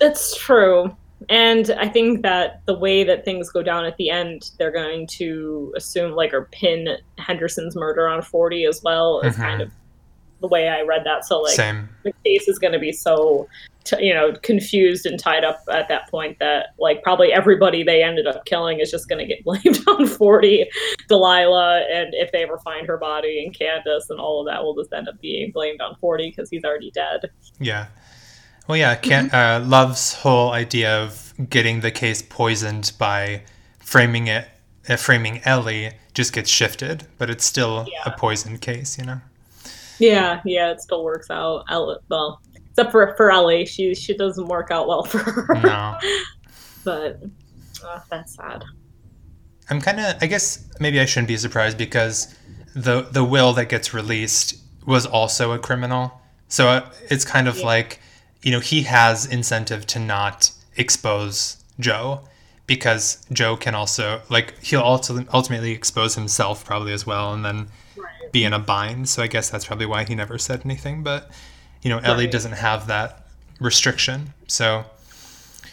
That's 0.00 0.36
true. 0.36 0.94
And 1.28 1.70
I 1.78 1.88
think 1.88 2.22
that 2.22 2.60
the 2.66 2.74
way 2.74 3.04
that 3.04 3.24
things 3.24 3.50
go 3.50 3.62
down 3.62 3.84
at 3.84 3.96
the 3.96 4.10
end, 4.10 4.50
they're 4.58 4.70
going 4.72 5.06
to 5.18 5.72
assume, 5.76 6.12
like, 6.12 6.32
or 6.32 6.48
pin 6.52 6.96
Henderson's 7.18 7.76
murder 7.76 8.08
on 8.08 8.22
40 8.22 8.64
as 8.64 8.82
well, 8.82 9.20
is 9.20 9.34
Mhm. 9.36 9.38
kind 9.42 9.60
of 9.62 9.70
the 10.40 10.48
way 10.48 10.68
I 10.68 10.82
read 10.82 11.04
that. 11.04 11.24
So, 11.24 11.40
like, 11.40 11.54
Same. 11.54 11.88
the 12.02 12.12
case 12.24 12.48
is 12.48 12.58
going 12.58 12.72
to 12.74 12.78
be 12.78 12.92
so, 12.92 13.48
t- 13.84 14.04
you 14.04 14.12
know, 14.12 14.32
confused 14.42 15.06
and 15.06 15.18
tied 15.18 15.42
up 15.44 15.60
at 15.70 15.88
that 15.88 16.10
point 16.10 16.38
that, 16.40 16.68
like, 16.78 17.02
probably 17.02 17.32
everybody 17.32 17.82
they 17.82 18.02
ended 18.02 18.26
up 18.26 18.44
killing 18.44 18.80
is 18.80 18.90
just 18.90 19.08
going 19.08 19.20
to 19.20 19.26
get 19.26 19.42
blamed 19.44 19.78
on 19.88 20.06
40, 20.06 20.68
Delilah, 21.08 21.84
and 21.90 22.12
if 22.14 22.30
they 22.32 22.42
ever 22.42 22.58
find 22.58 22.86
her 22.86 22.98
body, 22.98 23.42
and 23.44 23.56
Candace, 23.58 24.10
and 24.10 24.20
all 24.20 24.40
of 24.40 24.46
that 24.52 24.62
will 24.62 24.74
just 24.74 24.92
end 24.92 25.08
up 25.08 25.18
being 25.20 25.50
blamed 25.50 25.80
on 25.80 25.94
40 25.96 26.28
because 26.30 26.50
he's 26.50 26.64
already 26.64 26.90
dead. 26.90 27.30
Yeah. 27.58 27.86
Well, 28.66 28.78
yeah. 28.78 28.94
Can 28.94 29.30
uh, 29.30 29.64
Love's 29.66 30.14
whole 30.14 30.52
idea 30.52 31.02
of 31.02 31.34
getting 31.50 31.80
the 31.80 31.90
case 31.90 32.22
poisoned 32.22 32.92
by 32.98 33.42
framing 33.78 34.26
it, 34.28 34.48
uh, 34.88 34.96
framing 34.96 35.40
Ellie, 35.44 35.92
just 36.14 36.32
gets 36.32 36.48
shifted, 36.50 37.06
but 37.18 37.28
it's 37.28 37.44
still 37.44 37.86
a 38.06 38.10
poisoned 38.12 38.60
case, 38.60 38.96
you 38.98 39.04
know. 39.04 39.20
Yeah, 39.98 40.40
yeah, 40.44 40.70
it 40.70 40.80
still 40.80 41.04
works 41.04 41.30
out. 41.30 41.64
Ellie, 41.70 41.96
well, 42.08 42.40
except 42.66 42.90
for 42.90 43.14
for 43.16 43.30
Ellie, 43.30 43.66
she 43.66 43.94
she 43.94 44.16
doesn't 44.16 44.46
work 44.48 44.70
out 44.70 44.88
well 44.88 45.04
for 45.04 45.18
her. 45.18 45.54
No. 45.62 45.98
but 46.84 47.20
uh, 47.84 48.00
that's 48.10 48.34
sad. 48.34 48.64
I'm 49.70 49.80
kind 49.80 50.00
of. 50.00 50.16
I 50.22 50.26
guess 50.26 50.68
maybe 50.80 51.00
I 51.00 51.04
shouldn't 51.04 51.28
be 51.28 51.36
surprised 51.36 51.78
because 51.78 52.34
the 52.74 53.02
the 53.02 53.24
will 53.24 53.52
that 53.54 53.68
gets 53.68 53.94
released 53.94 54.56
was 54.86 55.06
also 55.06 55.52
a 55.52 55.58
criminal. 55.58 56.20
So 56.48 56.68
uh, 56.68 56.90
it's 57.10 57.24
kind 57.24 57.48
of 57.48 57.58
Yeah. 57.58 57.66
like, 57.66 58.00
you 58.44 58.52
know, 58.52 58.60
he 58.60 58.82
has 58.82 59.26
incentive 59.26 59.86
to 59.88 59.98
not 59.98 60.52
expose 60.76 61.56
Joe 61.80 62.20
because 62.66 63.24
Joe 63.32 63.56
can 63.56 63.74
also 63.74 64.20
like 64.30 64.58
he'll 64.62 64.80
also 64.80 65.24
ultimately 65.32 65.72
expose 65.72 66.14
himself 66.14 66.64
probably 66.64 66.92
as 66.92 67.06
well 67.06 67.32
and 67.34 67.44
then 67.44 67.68
Right. 67.96 68.32
be 68.32 68.44
in 68.44 68.52
a 68.52 68.58
bind. 68.58 69.08
So 69.08 69.22
I 69.22 69.26
guess 69.28 69.50
that's 69.50 69.64
probably 69.66 69.86
why 69.86 70.04
he 70.04 70.14
never 70.14 70.38
said 70.38 70.62
anything. 70.64 71.02
But 71.02 71.30
you 71.82 71.90
know, 71.90 71.98
Ellie 71.98 72.24
Right. 72.24 72.32
doesn't 72.32 72.52
have 72.52 72.86
that 72.88 73.26
restriction. 73.60 74.32
So 74.46 74.84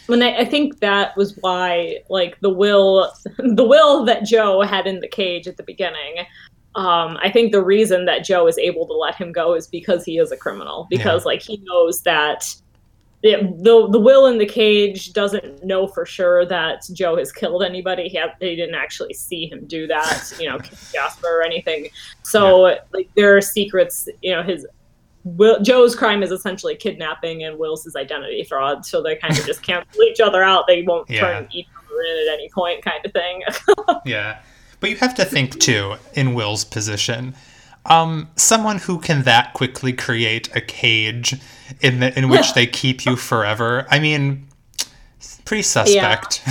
And 0.08 0.22
I, 0.24 0.38
I 0.38 0.44
think 0.44 0.80
that 0.80 1.16
was 1.16 1.36
why, 1.40 1.98
like 2.08 2.38
the 2.40 2.50
will, 2.50 3.12
the 3.38 3.64
will 3.64 4.04
that 4.04 4.24
Joe 4.24 4.60
had 4.62 4.86
in 4.86 5.00
the 5.00 5.08
cage 5.08 5.46
at 5.48 5.56
the 5.56 5.62
beginning. 5.62 6.26
Um, 6.74 7.18
I 7.22 7.30
think 7.30 7.52
the 7.52 7.62
reason 7.62 8.06
that 8.06 8.24
Joe 8.24 8.46
is 8.46 8.56
able 8.58 8.86
to 8.86 8.94
let 8.94 9.14
him 9.14 9.30
go 9.32 9.54
is 9.54 9.66
because 9.66 10.04
he 10.04 10.18
is 10.18 10.32
a 10.32 10.36
criminal. 10.36 10.86
Because 10.90 11.24
like 11.26 11.42
he 11.42 11.60
knows 11.64 12.02
that 12.02 12.54
the, 13.22 13.54
the 13.58 13.88
the 13.90 14.00
will 14.00 14.26
in 14.26 14.38
the 14.38 14.46
cage 14.46 15.12
doesn't 15.12 15.64
know 15.64 15.86
for 15.86 16.04
sure 16.04 16.44
that 16.46 16.82
Joe 16.92 17.16
has 17.16 17.30
killed 17.32 17.62
anybody. 17.62 18.08
He, 18.08 18.16
had, 18.16 18.34
he 18.40 18.56
didn't 18.56 18.74
actually 18.74 19.14
see 19.14 19.46
him 19.46 19.64
do 19.66 19.86
that, 19.86 20.32
you 20.40 20.48
know, 20.48 20.58
Jasper 20.92 21.28
or 21.28 21.42
anything. 21.42 21.88
So 22.22 22.76
like 22.92 23.08
there 23.14 23.36
are 23.36 23.40
secrets, 23.40 24.08
you 24.22 24.32
know, 24.32 24.42
his 24.42 24.66
Will, 25.24 25.60
Joe's 25.62 25.94
crime 25.94 26.24
is 26.24 26.32
essentially 26.32 26.74
kidnapping, 26.74 27.44
and 27.44 27.56
Will's 27.56 27.86
is 27.86 27.94
identity 27.94 28.42
fraud. 28.42 28.84
So 28.84 29.00
they 29.02 29.14
kind 29.14 29.38
of 29.38 29.46
just 29.46 29.62
cancel 29.62 30.02
each 30.02 30.20
other 30.20 30.42
out. 30.42 30.66
They 30.66 30.82
won't 30.82 31.08
Yeah. 31.08 31.20
turn 31.20 31.48
each 31.52 31.68
other 31.76 32.00
in 32.02 32.28
at 32.28 32.34
any 32.34 32.48
point, 32.48 32.82
kind 32.82 33.04
of 33.06 33.12
thing. 33.12 33.42
Yeah. 34.04 34.40
But 34.80 34.90
you 34.90 34.96
have 34.96 35.14
to 35.14 35.24
think 35.24 35.60
too, 35.60 35.94
in 36.14 36.34
Will's 36.34 36.64
position. 36.64 37.36
Um, 37.86 38.28
someone 38.36 38.78
who 38.78 38.98
can 38.98 39.22
that 39.22 39.54
quickly 39.54 39.92
create 39.92 40.54
a 40.54 40.60
cage 40.60 41.34
in 41.80 42.00
the, 42.00 42.16
in 42.16 42.28
which 42.28 42.52
they 42.54 42.66
keep 42.66 43.04
you 43.04 43.16
forever. 43.16 43.86
I 43.90 43.98
mean, 43.98 44.46
pretty 45.44 45.62
suspect. 45.62 46.42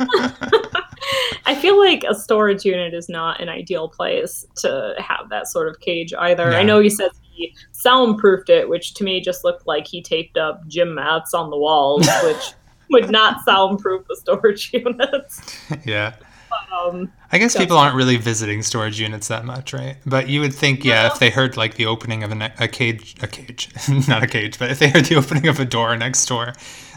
I 1.46 1.54
feel 1.60 1.78
like 1.78 2.04
a 2.08 2.14
storage 2.14 2.64
unit 2.64 2.94
is 2.94 3.08
not 3.08 3.40
an 3.40 3.48
ideal 3.48 3.88
place 3.88 4.46
to 4.56 4.94
have 4.98 5.28
that 5.30 5.48
sort 5.48 5.68
of 5.68 5.80
cage 5.80 6.14
either. 6.14 6.50
Yeah. 6.50 6.58
I 6.58 6.62
know 6.62 6.80
he 6.80 6.90
says 6.90 7.10
he 7.32 7.54
soundproofed 7.72 8.48
it, 8.48 8.68
which 8.68 8.94
to 8.94 9.04
me 9.04 9.20
just 9.20 9.44
looked 9.44 9.66
like 9.66 9.86
he 9.86 10.02
taped 10.02 10.36
up 10.38 10.66
gym 10.68 10.94
mats 10.94 11.34
on 11.34 11.50
the 11.50 11.56
walls, 11.56 12.08
which 12.22 12.52
would 12.90 13.10
not 13.10 13.44
soundproof 13.44 14.06
the 14.08 14.16
storage 14.16 14.72
units. 14.72 15.58
yeah. 15.84 16.14
Um, 16.72 17.12
I 17.32 17.38
guess 17.38 17.56
people 17.56 17.76
aren't 17.76 17.94
really 17.94 18.16
visiting 18.16 18.62
storage 18.62 18.98
units 19.00 19.28
that 19.28 19.44
much, 19.44 19.72
right? 19.72 19.96
But 20.06 20.28
you 20.28 20.40
would 20.40 20.54
think, 20.54 20.84
yeah, 20.84 21.02
No. 21.02 21.12
if 21.14 21.18
they 21.18 21.30
heard 21.30 21.56
like 21.56 21.74
the 21.74 21.86
opening 21.86 22.22
of 22.24 22.32
a, 22.32 22.52
a 22.58 22.68
cage, 22.68 23.14
a 23.22 23.26
cage, 23.26 23.68
not 24.08 24.22
a 24.22 24.26
cage, 24.26 24.58
but 24.58 24.70
if 24.70 24.78
they 24.78 24.88
heard 24.88 25.04
the 25.04 25.16
opening 25.16 25.46
of 25.46 25.60
a 25.60 25.64
door 25.64 25.96
next 25.96 26.26
door, 26.26 26.52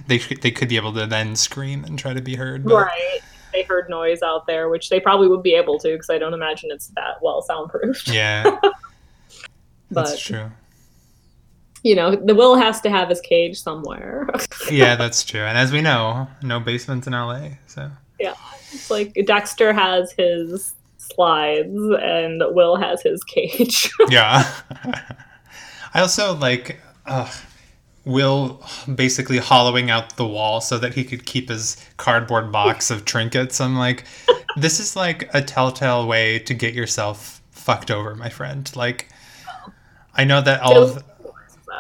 they 0.08 0.18
they 0.18 0.52
could 0.52 0.70
be 0.70 0.76
able 0.78 0.94
to 0.94 1.06
then 1.06 1.36
scream 1.36 1.84
and 1.84 2.00
try 2.00 2.14
to 2.14 2.22
be 2.22 2.36
heard. 2.36 2.64
But, 2.64 2.76
right. 2.86 3.20
They 3.52 3.62
heard 3.64 3.88
noise 3.88 4.24
out 4.24 4.48
there, 4.48 4.68
which 4.70 4.90
they 4.90 5.00
probably 5.00 5.28
would 5.28 5.44
be 5.44 5.54
able 5.54 5.78
to 5.80 5.92
because 5.92 6.10
I 6.10 6.18
don't 6.18 6.34
imagine 6.34 6.72
it's 6.72 6.88
that 6.96 7.22
well 7.22 7.44
soundproofed. 7.44 8.08
Yeah, 8.08 8.60
that's 9.92 10.20
true. 10.20 10.50
You 11.84 11.96
know, 11.96 12.16
the 12.16 12.34
Will 12.34 12.56
has 12.56 12.80
to 12.82 12.90
have 12.90 13.10
his 13.10 13.22
cage 13.22 13.60
somewhere. 13.60 14.28
Yeah, 14.72 14.96
that's 14.96 15.24
true. 15.26 15.42
And 15.42 15.58
as 15.58 15.74
we 15.74 15.82
know, 15.82 16.28
no 16.42 16.62
basements 16.62 17.06
in 17.06 17.12
LA, 17.12 17.50
so. 17.68 17.92
It's 18.72 18.90
like 18.90 19.14
Dexter 19.26 19.74
has 19.74 20.12
his 20.14 20.74
slides 20.98 21.76
and 22.02 22.42
Will 22.50 22.76
has 22.76 23.02
his 23.02 23.24
cage. 23.24 23.92
yeah. 24.10 24.52
I 25.94 26.02
also 26.02 26.34
like 26.36 26.80
uh, 27.06 27.32
Will 28.06 28.64
basically 28.94 29.38
hollowing 29.38 29.90
out 29.90 30.18
the 30.18 30.26
wall 30.26 30.62
so 30.62 30.78
that 30.78 30.94
he 30.94 31.04
could 31.04 31.26
keep 31.26 31.50
his 31.50 31.78
cardboard 31.98 32.52
box 32.52 32.90
of 32.90 33.06
trinkets. 33.06 33.62
I'm 33.62 33.78
like, 33.78 34.06
this 34.58 34.80
is 34.80 34.96
like 34.96 35.30
a 35.34 35.42
telltale 35.42 36.08
way 36.08 36.40
to 36.40 36.54
get 36.54 36.74
yourself 36.74 37.42
fucked 37.52 37.92
over, 37.92 38.16
my 38.16 38.30
friend. 38.30 38.70
Like, 38.76 39.10
I 40.16 40.26
know 40.26 40.42
that 40.42 40.62
all 40.62 40.78
of 40.78 41.04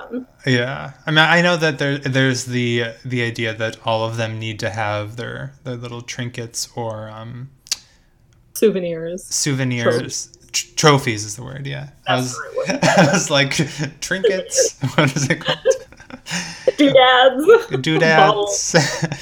again. 0.10 0.28
Yeah, 0.46 0.94
I 1.06 1.12
mean, 1.12 1.20
I 1.20 1.42
know 1.42 1.58
that 1.58 1.80
there 1.80 1.98
there's 1.98 2.46
the 2.46 2.94
the 3.06 3.24
idea 3.24 3.54
that 3.54 3.78
all 3.86 4.06
of 4.06 4.18
them 4.18 4.40
need 4.40 4.60
to 4.60 4.70
have 4.70 5.16
their 5.16 5.54
their 5.64 5.76
little 5.76 6.02
trinkets 6.02 6.70
or 6.76 7.10
um, 7.10 7.50
Souvenirs. 8.54 9.24
souvenirs. 9.26 10.38
Tr- 10.52 10.76
trophies 10.76 11.26
is 11.26 11.36
the 11.36 11.44
word. 11.44 11.66
Yeah, 11.66 11.90
I 12.08 12.16
was 12.18 12.40
I 12.68 13.10
was 13.12 13.30
like 13.30 13.52
trinkets. 14.02 14.80
what 14.96 15.16
is 15.16 15.30
it 15.30 15.42
called? 15.42 15.58
Doodads. 16.78 17.82
Doodads. 17.82 18.76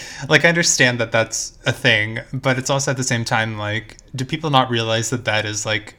like 0.29 0.45
I 0.45 0.49
understand 0.49 0.99
that 0.99 1.11
that's 1.11 1.57
a 1.65 1.71
thing, 1.71 2.19
but 2.33 2.57
it's 2.57 2.69
also 2.69 2.91
at 2.91 2.97
the 2.97 3.03
same 3.03 3.25
time 3.25 3.57
like, 3.57 3.97
do 4.15 4.25
people 4.25 4.49
not 4.49 4.69
realize 4.69 5.09
that 5.09 5.25
that 5.25 5.45
is 5.45 5.65
like 5.65 5.95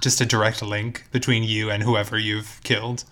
just 0.00 0.20
a 0.20 0.26
direct 0.26 0.62
link 0.62 1.04
between 1.12 1.42
you 1.42 1.70
and 1.70 1.82
whoever 1.82 2.18
you've 2.18 2.60
killed? 2.64 3.04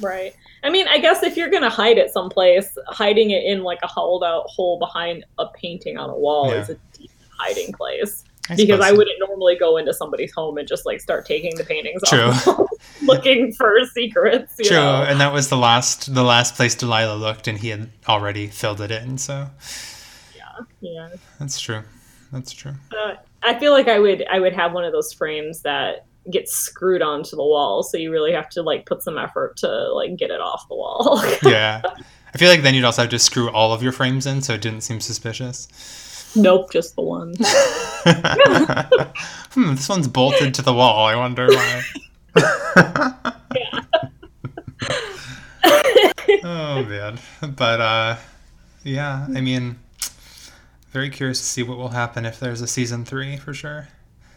Right. 0.00 0.34
I 0.62 0.70
mean, 0.70 0.88
I 0.88 0.98
guess 0.98 1.22
if 1.22 1.36
you're 1.36 1.50
gonna 1.50 1.70
hide 1.70 1.96
it 1.98 2.10
someplace, 2.12 2.76
hiding 2.88 3.30
it 3.30 3.44
in 3.44 3.62
like 3.62 3.78
a 3.82 3.86
hollowed 3.86 4.24
out 4.24 4.44
hole 4.48 4.78
behind 4.78 5.24
a 5.38 5.46
painting 5.48 5.96
on 5.96 6.10
a 6.10 6.16
wall 6.16 6.50
Yeah. 6.50 6.60
is 6.62 6.70
a 6.70 6.74
decent 6.92 7.10
hiding 7.38 7.72
place. 7.72 8.24
I 8.48 8.54
because 8.54 8.80
I 8.80 8.92
wouldn't 8.92 9.18
normally 9.18 9.56
go 9.58 9.76
into 9.76 9.92
somebody's 9.92 10.32
home 10.32 10.56
and 10.56 10.68
just 10.68 10.86
like 10.86 11.00
start 11.00 11.26
taking 11.26 11.56
the 11.56 11.64
paintings 11.64 12.00
True. 12.06 12.26
off, 12.30 12.46
looking 13.02 13.52
for 13.52 13.84
secrets. 13.86 14.54
You 14.58 14.66
True, 14.66 14.76
know? 14.76 15.02
and 15.02 15.20
that 15.20 15.32
was 15.32 15.48
the 15.48 15.56
last 15.56 16.14
the 16.14 16.22
last 16.22 16.54
place 16.54 16.74
Delilah 16.76 17.16
looked, 17.16 17.48
and 17.48 17.58
he 17.58 17.70
had 17.70 17.90
already 18.08 18.46
filled 18.46 18.80
it 18.80 18.92
in. 18.92 19.18
So 19.18 19.48
yeah, 20.36 20.42
Yeah. 20.80 21.08
that's 21.40 21.60
true. 21.60 21.82
That's 22.32 22.52
true. 22.52 22.74
Uh, 22.96 23.14
I 23.42 23.58
feel 23.58 23.72
like 23.72 23.88
I 23.88 23.98
would 23.98 24.24
I 24.30 24.38
would 24.38 24.52
have 24.52 24.72
one 24.72 24.84
of 24.84 24.92
those 24.92 25.12
frames 25.12 25.62
that 25.62 26.06
gets 26.30 26.52
screwed 26.52 27.02
onto 27.02 27.36
the 27.36 27.42
wall, 27.42 27.82
so 27.82 27.96
you 27.96 28.10
really 28.10 28.32
have 28.32 28.48
to 28.50 28.62
like 28.62 28.86
put 28.86 29.02
some 29.02 29.18
effort 29.18 29.56
to 29.58 29.92
like 29.92 30.16
get 30.16 30.30
it 30.30 30.40
off 30.40 30.68
the 30.68 30.74
wall. 30.74 31.22
Yeah, 31.42 31.82
I 32.34 32.38
feel 32.38 32.48
like 32.48 32.62
then 32.62 32.74
you'd 32.74 32.84
also 32.84 33.02
have 33.02 33.10
to 33.10 33.18
screw 33.18 33.50
all 33.50 33.72
of 33.72 33.82
your 33.82 33.92
frames 33.92 34.26
in, 34.26 34.42
so 34.42 34.54
it 34.54 34.60
didn't 34.60 34.80
seem 34.82 35.00
suspicious. 35.00 35.68
nope, 36.34 36.72
just 36.72 36.96
the 36.96 37.02
one. 37.02 37.34
hmm, 39.52 39.74
this 39.74 39.88
one's 39.88 40.08
bolted 40.08 40.54
to 40.54 40.62
the 40.62 40.72
wall. 40.72 41.06
I 41.06 41.14
wonder 41.16 41.46
why. 41.48 41.82
oh 46.44 46.84
man, 46.84 47.18
but 47.54 47.80
uh, 47.80 48.16
yeah, 48.84 49.26
I 49.34 49.40
mean, 49.40 49.78
very 50.90 51.10
curious 51.10 51.38
to 51.40 51.44
see 51.44 51.62
what 51.62 51.78
will 51.78 51.88
happen 51.88 52.24
if 52.24 52.40
there's 52.40 52.60
a 52.60 52.66
season 52.66 53.04
three 53.04 53.36
for 53.36 53.54
sure. 53.54 53.88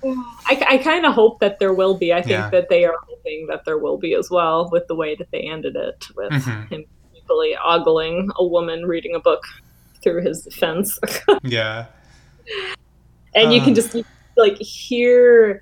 I, 0.04 0.66
I 0.70 0.78
kind 0.78 1.06
of 1.06 1.14
hope 1.14 1.40
that 1.40 1.60
there 1.60 1.74
will 1.74 1.98
be. 1.98 2.14
I 2.14 2.22
think 2.22 2.32
Yeah. 2.32 2.50
that 2.52 2.70
they 2.70 2.86
are 2.86 2.96
hoping 3.08 3.48
that 3.48 3.66
there 3.66 3.78
will 3.78 3.98
be 3.98 4.14
as 4.14 4.30
well 4.30 4.70
with 4.72 4.88
the 4.88 4.96
way 4.96 5.16
that 5.16 5.30
they 5.32 5.42
ended 5.42 5.76
it 5.76 6.06
with 6.16 6.32
Mhm. 6.32 6.70
him 6.70 6.86
equally 7.16 7.56
ogling 7.64 8.30
a 8.38 8.46
woman 8.46 8.86
reading 8.86 9.14
a 9.16 9.20
book 9.20 9.44
through 10.02 10.22
his 10.22 10.48
fence. 10.56 10.98
Yeah, 11.44 11.86
and 13.36 13.52
you 13.54 13.62
Uh. 13.62 13.66
can 13.66 13.76
just 13.76 13.96
like 14.38 14.58
hear 14.58 15.60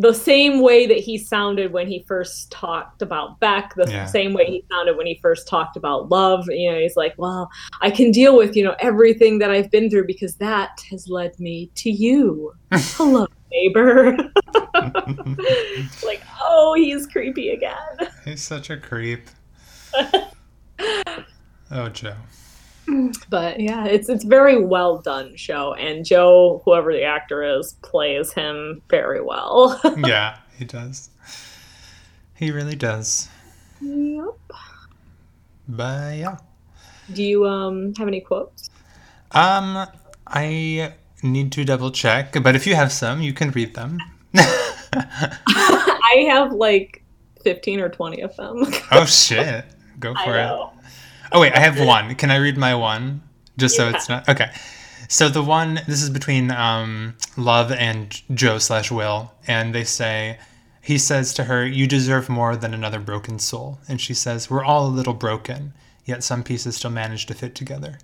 the 0.00 0.14
same 0.14 0.62
way 0.62 0.86
that 0.86 0.96
he 0.96 1.18
sounded 1.18 1.72
when 1.72 1.86
he 1.86 2.02
first 2.08 2.50
talked 2.50 3.02
about 3.02 3.38
Beck, 3.38 3.74
the 3.74 3.84
Yeah. 3.90 4.06
same 4.06 4.32
way 4.32 4.46
he 4.46 4.64
sounded 4.70 4.96
when 4.96 5.06
he 5.06 5.18
first 5.20 5.46
talked 5.46 5.76
about 5.76 6.08
love. 6.08 6.46
You 6.48 6.72
know, 6.72 6.78
he's 6.78 6.96
like, 6.96 7.14
"Well, 7.18 7.50
I 7.82 7.90
can 7.90 8.10
deal 8.10 8.34
with 8.36 8.56
you 8.56 8.64
know 8.64 8.74
everything 8.80 9.38
that 9.40 9.50
I've 9.50 9.70
been 9.70 9.90
through 9.90 10.06
because 10.06 10.36
that 10.36 10.82
has 10.90 11.06
led 11.08 11.38
me 11.38 11.70
to 11.76 11.90
you." 11.90 12.54
Hello, 12.72 13.26
neighbor. 13.52 14.16
like, 16.04 16.22
oh, 16.42 16.74
he's 16.76 17.06
creepy 17.06 17.50
again. 17.50 17.76
he's 18.24 18.42
such 18.42 18.70
a 18.70 18.76
creep. 18.78 19.28
Oh, 21.72 21.88
Joe. 21.88 22.16
But 23.28 23.60
yeah, 23.60 23.84
it's 23.86 24.08
it's 24.08 24.24
very 24.24 24.62
well 24.62 24.98
done 24.98 25.36
show, 25.36 25.74
and 25.74 26.04
Joe, 26.04 26.60
whoever 26.64 26.92
the 26.92 27.04
actor 27.04 27.42
is, 27.42 27.74
plays 27.82 28.32
him 28.32 28.82
very 28.88 29.20
well. 29.22 29.80
Yeah, 30.06 30.38
he 30.58 30.64
does. 30.64 31.10
He 32.34 32.50
really 32.50 32.74
does. 32.76 33.28
yep. 33.80 34.34
But 35.68 36.16
yeah. 36.16 36.36
Do 37.12 37.22
you 37.22 37.46
um 37.46 37.94
have 37.96 38.08
any 38.08 38.20
quotes? 38.20 38.70
Um, 39.32 39.86
I 40.26 40.94
need 41.22 41.52
to 41.52 41.64
double 41.64 41.90
check, 41.92 42.34
but 42.42 42.56
if 42.56 42.66
you 42.66 42.74
have 42.74 42.90
some, 42.92 43.20
you 43.20 43.32
can 43.32 43.50
read 43.52 43.74
them. 43.74 43.98
I 44.92 46.26
have 46.28 46.52
like 46.52 47.02
fifteen 47.44 47.78
or 47.80 47.88
twenty 47.88 48.20
of 48.22 48.34
them. 48.36 48.64
oh 48.90 49.04
shit. 49.04 49.64
Go 50.00 50.14
for 50.24 50.36
it. 50.36 50.79
Oh 51.32 51.40
wait, 51.40 51.52
I 51.52 51.60
have 51.60 51.78
one. 51.86 52.14
Can 52.14 52.30
I 52.30 52.36
read 52.36 52.56
my 52.56 52.74
one? 52.74 53.22
Just 53.56 53.76
so 53.76 53.88
it's 53.88 54.08
not 54.08 54.28
okay. 54.28 54.50
So 55.08 55.28
the 55.28 55.42
one 55.42 55.80
this 55.86 56.02
is 56.02 56.10
between 56.10 56.50
um, 56.50 57.16
Love 57.36 57.72
and 57.72 58.20
Joe 58.34 58.58
slash 58.58 58.90
Will, 58.90 59.32
and 59.46 59.74
they 59.74 59.84
say 59.84 60.38
he 60.80 60.98
says 60.98 61.34
to 61.34 61.44
her, 61.44 61.66
"You 61.66 61.86
deserve 61.86 62.28
more 62.28 62.56
than 62.56 62.72
another 62.72 63.00
broken 63.00 63.38
soul," 63.38 63.78
and 63.88 64.00
she 64.00 64.14
says, 64.14 64.48
"We're 64.50 64.64
all 64.64 64.86
a 64.86 64.88
little 64.88 65.14
broken, 65.14 65.72
yet 66.04 66.22
some 66.22 66.42
pieces 66.42 66.76
still 66.76 66.90
manage 66.90 67.26
to 67.26 67.34
fit 67.34 67.54
together." 67.54 67.98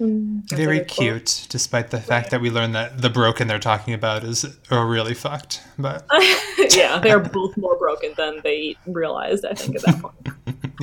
A 0.00 0.06
Very 0.50 0.80
cute, 0.84 1.46
despite 1.50 1.90
the 1.90 2.00
fact 2.00 2.30
that 2.32 2.40
we 2.40 2.50
learn 2.50 2.72
that 2.72 3.00
the 3.00 3.10
broken 3.10 3.46
they're 3.46 3.60
talking 3.60 3.94
about 3.94 4.24
is 4.24 4.44
are 4.70 4.86
really 4.86 5.14
fucked. 5.14 5.62
But 5.78 6.04
yeah, 6.74 6.98
they're 6.98 7.20
both 7.20 7.56
more 7.56 7.78
broken 7.78 8.12
than 8.16 8.40
they 8.42 8.76
realized. 8.86 9.44
I 9.44 9.54
think 9.54 9.76
at 9.76 9.82
that 9.82 10.00
point. 10.02 10.14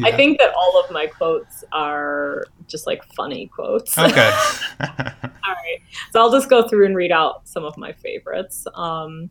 I 0.04 0.12
think 0.12 0.40
that 0.40 0.54
all 0.56 0.80
of 0.84 0.92
my 0.92 1.08
quotes 1.08 1.64
are 1.72 2.46
just 2.68 2.88
like 2.88 3.04
funny 3.14 3.48
quotes. 3.48 3.98
Okay. 3.98 4.32
All 4.82 4.88
right. 4.88 5.82
So 6.12 6.22
I'll 6.22 6.32
just 6.32 6.50
go 6.50 6.68
through 6.68 6.86
and 6.86 6.96
read 6.96 7.12
out 7.12 7.48
some 7.48 7.66
of 7.66 7.78
my 7.78 7.92
favorites. 7.94 8.66
Um, 8.74 9.30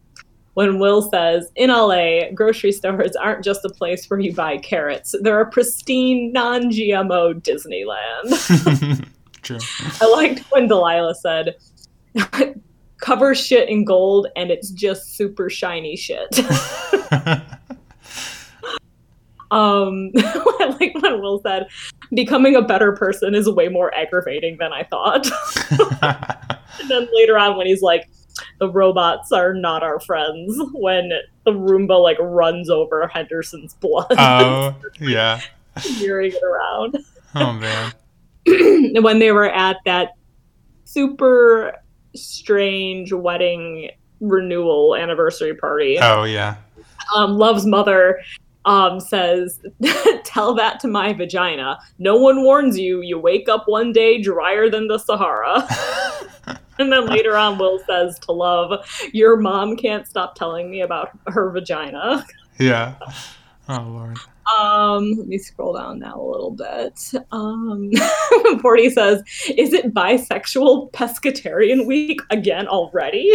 when 0.54 0.78
Will 0.78 1.02
says, 1.02 1.50
in 1.54 1.70
LA, 1.70 2.30
grocery 2.34 2.72
stores 2.72 3.16
aren't 3.16 3.44
just 3.44 3.64
a 3.64 3.68
place 3.68 4.08
where 4.10 4.20
you 4.20 4.34
buy 4.34 4.58
carrots, 4.58 5.14
they're 5.20 5.40
a 5.40 5.50
pristine, 5.50 6.32
non 6.32 6.70
GMO 6.70 7.40
Disneyland. 7.40 9.06
True. 9.42 9.58
I 10.00 10.06
liked 10.06 10.40
when 10.50 10.68
Delilah 10.68 11.14
said, 11.14 11.56
cover 12.98 13.34
shit 13.34 13.68
in 13.68 13.84
gold 13.84 14.26
and 14.36 14.50
it's 14.50 14.70
just 14.70 15.16
super 15.16 15.48
shiny 15.48 15.96
shit. 15.96 16.28
Um, 19.50 20.10
like 20.80 20.94
when 21.00 21.20
Will 21.20 21.40
said, 21.42 21.66
becoming 22.14 22.56
a 22.56 22.62
better 22.62 22.92
person 22.92 23.34
is 23.34 23.48
way 23.48 23.68
more 23.68 23.94
aggravating 23.94 24.56
than 24.58 24.72
I 24.72 24.84
thought. 24.84 25.26
And 26.80 26.88
then 26.88 27.08
later 27.12 27.38
on, 27.38 27.56
when 27.56 27.66
he's 27.66 27.82
like, 27.82 28.08
the 28.58 28.70
robots 28.70 29.32
are 29.32 29.52
not 29.54 29.82
our 29.82 30.00
friends, 30.00 30.58
when 30.72 31.10
the 31.44 31.52
Roomba 31.52 32.00
like 32.00 32.18
runs 32.20 32.70
over 32.70 33.06
Henderson's 33.06 33.74
blood, 33.74 34.06
oh 34.18 34.74
yeah. 35.00 35.40
smearing 35.78 36.32
it 36.32 36.42
around. 36.42 36.98
Oh 37.34 37.52
man. 37.52 37.92
when 39.02 39.18
they 39.18 39.32
were 39.32 39.50
at 39.50 39.76
that 39.84 40.12
super 40.84 41.74
strange 42.14 43.12
wedding 43.12 43.90
renewal 44.20 44.96
anniversary 44.96 45.54
party, 45.54 45.98
Oh 46.00 46.24
yeah. 46.24 46.56
um, 47.16 47.36
Love's 47.36 47.66
mother 47.66 48.20
um, 48.64 49.00
says, 49.00 49.60
Tell 50.24 50.54
that 50.54 50.80
to 50.80 50.88
my 50.88 51.12
vagina. 51.12 51.78
No 51.98 52.16
one 52.16 52.42
warns 52.42 52.78
you. 52.78 53.00
You 53.02 53.18
wake 53.18 53.48
up 53.48 53.64
one 53.66 53.92
day 53.92 54.20
drier 54.20 54.68
than 54.70 54.88
the 54.88 54.98
Sahara. 54.98 55.66
And 56.80 56.90
then 56.90 57.04
later 57.06 57.36
on, 57.36 57.58
Will 57.58 57.78
says 57.80 58.18
to 58.20 58.32
Love, 58.32 58.72
Your 59.12 59.36
mom 59.36 59.76
can't 59.76 60.06
stop 60.06 60.34
telling 60.34 60.70
me 60.70 60.80
about 60.80 61.10
her 61.26 61.50
vagina. 61.50 62.24
yeah. 62.58 62.94
Oh 63.68 63.82
lord. 63.82 64.16
Um, 64.58 65.12
let 65.12 65.28
me 65.28 65.36
scroll 65.36 65.74
down 65.74 65.98
now 65.98 66.18
a 66.18 66.24
little 66.24 66.50
bit. 66.52 67.12
Um, 67.32 67.92
Forty 68.62 68.88
says, 68.88 69.22
Is 69.56 69.74
it 69.74 69.92
bisexual 69.92 70.90
pescatarian 70.92 71.86
week 71.86 72.20
again 72.30 72.66
already? 72.66 73.30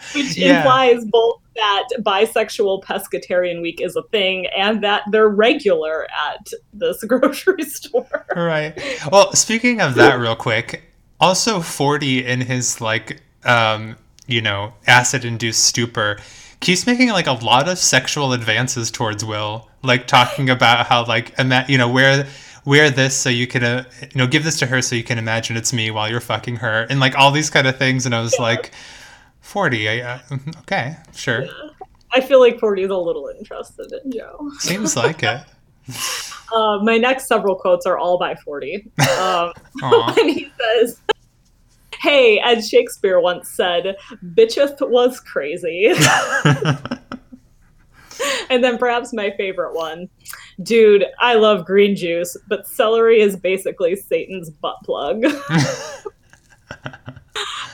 Which 0.14 0.36
Yeah. 0.36 0.58
implies 0.58 1.04
both 1.04 1.40
that 1.56 1.88
bisexual 2.00 2.84
pescatarian 2.84 3.60
week 3.60 3.80
is 3.80 3.96
a 3.96 4.02
thing 4.04 4.46
and 4.56 4.82
that 4.84 5.02
they're 5.10 5.28
regular 5.28 6.04
at 6.04 6.46
this 6.72 7.02
grocery 7.04 7.64
store. 7.64 8.26
Right. 8.36 8.74
Well, 9.10 9.32
speaking 9.34 9.80
of 9.80 9.94
that, 9.96 10.18
real 10.20 10.36
quick, 10.36 10.84
also 11.20 11.60
forty 11.60 12.24
in 12.24 12.40
his 12.40 12.80
like, 12.80 13.20
um, 13.44 13.96
you 14.28 14.40
know, 14.40 14.72
acid-induced 14.86 15.64
stupor, 15.64 16.18
keeps 16.60 16.86
making 16.86 17.08
like 17.08 17.26
a 17.26 17.32
lot 17.32 17.68
of 17.68 17.78
sexual 17.78 18.32
advances 18.32 18.90
towards 18.90 19.24
Will, 19.24 19.68
like 19.82 20.06
talking 20.06 20.48
about 20.56 20.86
how 20.86 21.04
like, 21.06 21.36
ima- 21.38 21.64
you 21.68 21.76
know, 21.78 21.88
wear 21.88 22.26
wear 22.64 22.90
this 22.90 23.16
so 23.16 23.30
you 23.30 23.46
can, 23.46 23.64
uh, 23.64 23.84
you 24.02 24.08
know, 24.16 24.26
give 24.26 24.44
this 24.44 24.58
to 24.58 24.66
her 24.66 24.82
so 24.82 24.94
you 24.94 25.02
can 25.02 25.16
imagine 25.18 25.56
it's 25.56 25.72
me 25.72 25.90
while 25.90 26.08
you're 26.10 26.20
fucking 26.20 26.56
her, 26.56 26.86
and 26.90 27.00
like 27.00 27.16
all 27.16 27.30
these 27.32 27.50
kind 27.50 27.66
of 27.66 27.76
things. 27.78 28.04
And 28.06 28.14
I 28.14 28.20
was 28.20 28.38
like, 28.38 28.70
forty, 29.48 29.88
I, 29.88 30.00
uh, 30.00 30.20
okay, 30.60 30.96
sure, 31.14 31.46
I 32.12 32.20
feel 32.20 32.40
like 32.40 32.58
Forty 32.60 32.82
is 32.82 32.90
a 32.90 32.96
little 32.96 33.28
interested 33.38 33.92
in 34.04 34.12
Joe. 34.12 34.50
seems 34.58 34.96
like 34.96 35.22
it. 35.22 35.40
Uh, 36.50 36.78
my 36.82 36.96
next 36.96 37.26
several 37.26 37.54
quotes 37.54 37.84
are 37.84 37.98
all 37.98 38.18
by 38.18 38.34
40. 38.34 38.90
Um, 39.20 39.52
he 40.16 40.50
says, 40.58 41.00
Hey, 42.00 42.40
as 42.40 42.66
Shakespeare 42.68 43.20
once 43.20 43.50
said, 43.50 43.96
bitcheth 44.34 44.76
was 44.88 45.20
crazy. 45.20 45.92
and 48.48 48.64
then 48.64 48.78
perhaps 48.78 49.12
my 49.12 49.30
favorite 49.36 49.74
one. 49.74 50.08
Dude, 50.62 51.04
I 51.18 51.34
love 51.34 51.66
green 51.66 51.94
juice, 51.94 52.34
but 52.48 52.66
celery 52.66 53.20
is 53.20 53.36
basically 53.36 53.94
Satan's 53.94 54.48
butt 54.48 54.76
plug. 54.84 55.24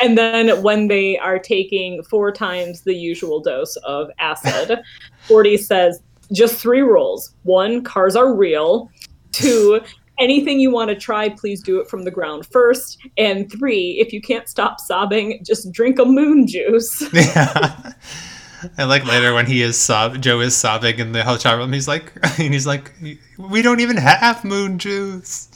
And 0.04 0.18
then 0.18 0.62
when 0.62 0.88
they 0.88 1.16
are 1.16 1.38
taking 1.38 2.02
four 2.02 2.30
times 2.30 2.82
the 2.82 2.92
usual 2.92 3.40
dose 3.40 3.74
of 3.76 4.10
acid, 4.18 4.82
Forty 5.26 5.56
says 5.56 6.02
just 6.30 6.56
three 6.56 6.82
rules. 6.82 7.34
One, 7.44 7.82
cars 7.82 8.14
are 8.14 8.34
real. 8.34 8.90
Two, 9.32 9.80
anything 10.18 10.60
you 10.60 10.70
want 10.70 10.90
to 10.90 10.94
try, 10.94 11.30
please 11.30 11.62
do 11.62 11.80
it 11.80 11.88
from 11.88 12.02
the 12.02 12.10
ground 12.10 12.44
first. 12.44 12.98
And 13.16 13.50
three, 13.50 13.98
if 13.98 14.12
you 14.12 14.20
can't 14.20 14.46
stop 14.46 14.78
sobbing, 14.78 15.42
just 15.42 15.72
drink 15.72 15.98
a 15.98 16.04
moon 16.04 16.46
juice. 16.46 17.02
yeah. 17.14 17.94
I 18.78 18.84
like 18.84 19.06
later 19.06 19.32
when 19.32 19.46
he 19.46 19.62
is 19.62 19.78
sob 19.78 20.20
Joe 20.20 20.40
is 20.40 20.54
sobbing 20.54 20.98
in 20.98 21.12
the 21.12 21.22
hotel 21.22 21.56
room. 21.56 21.72
He's 21.72 21.88
like, 21.88 22.12
and 22.38 22.52
he's 22.52 22.66
like, 22.66 22.92
we 23.38 23.62
don't 23.62 23.80
even 23.80 23.96
have 23.96 24.44
moon 24.44 24.78
juice. 24.78 25.48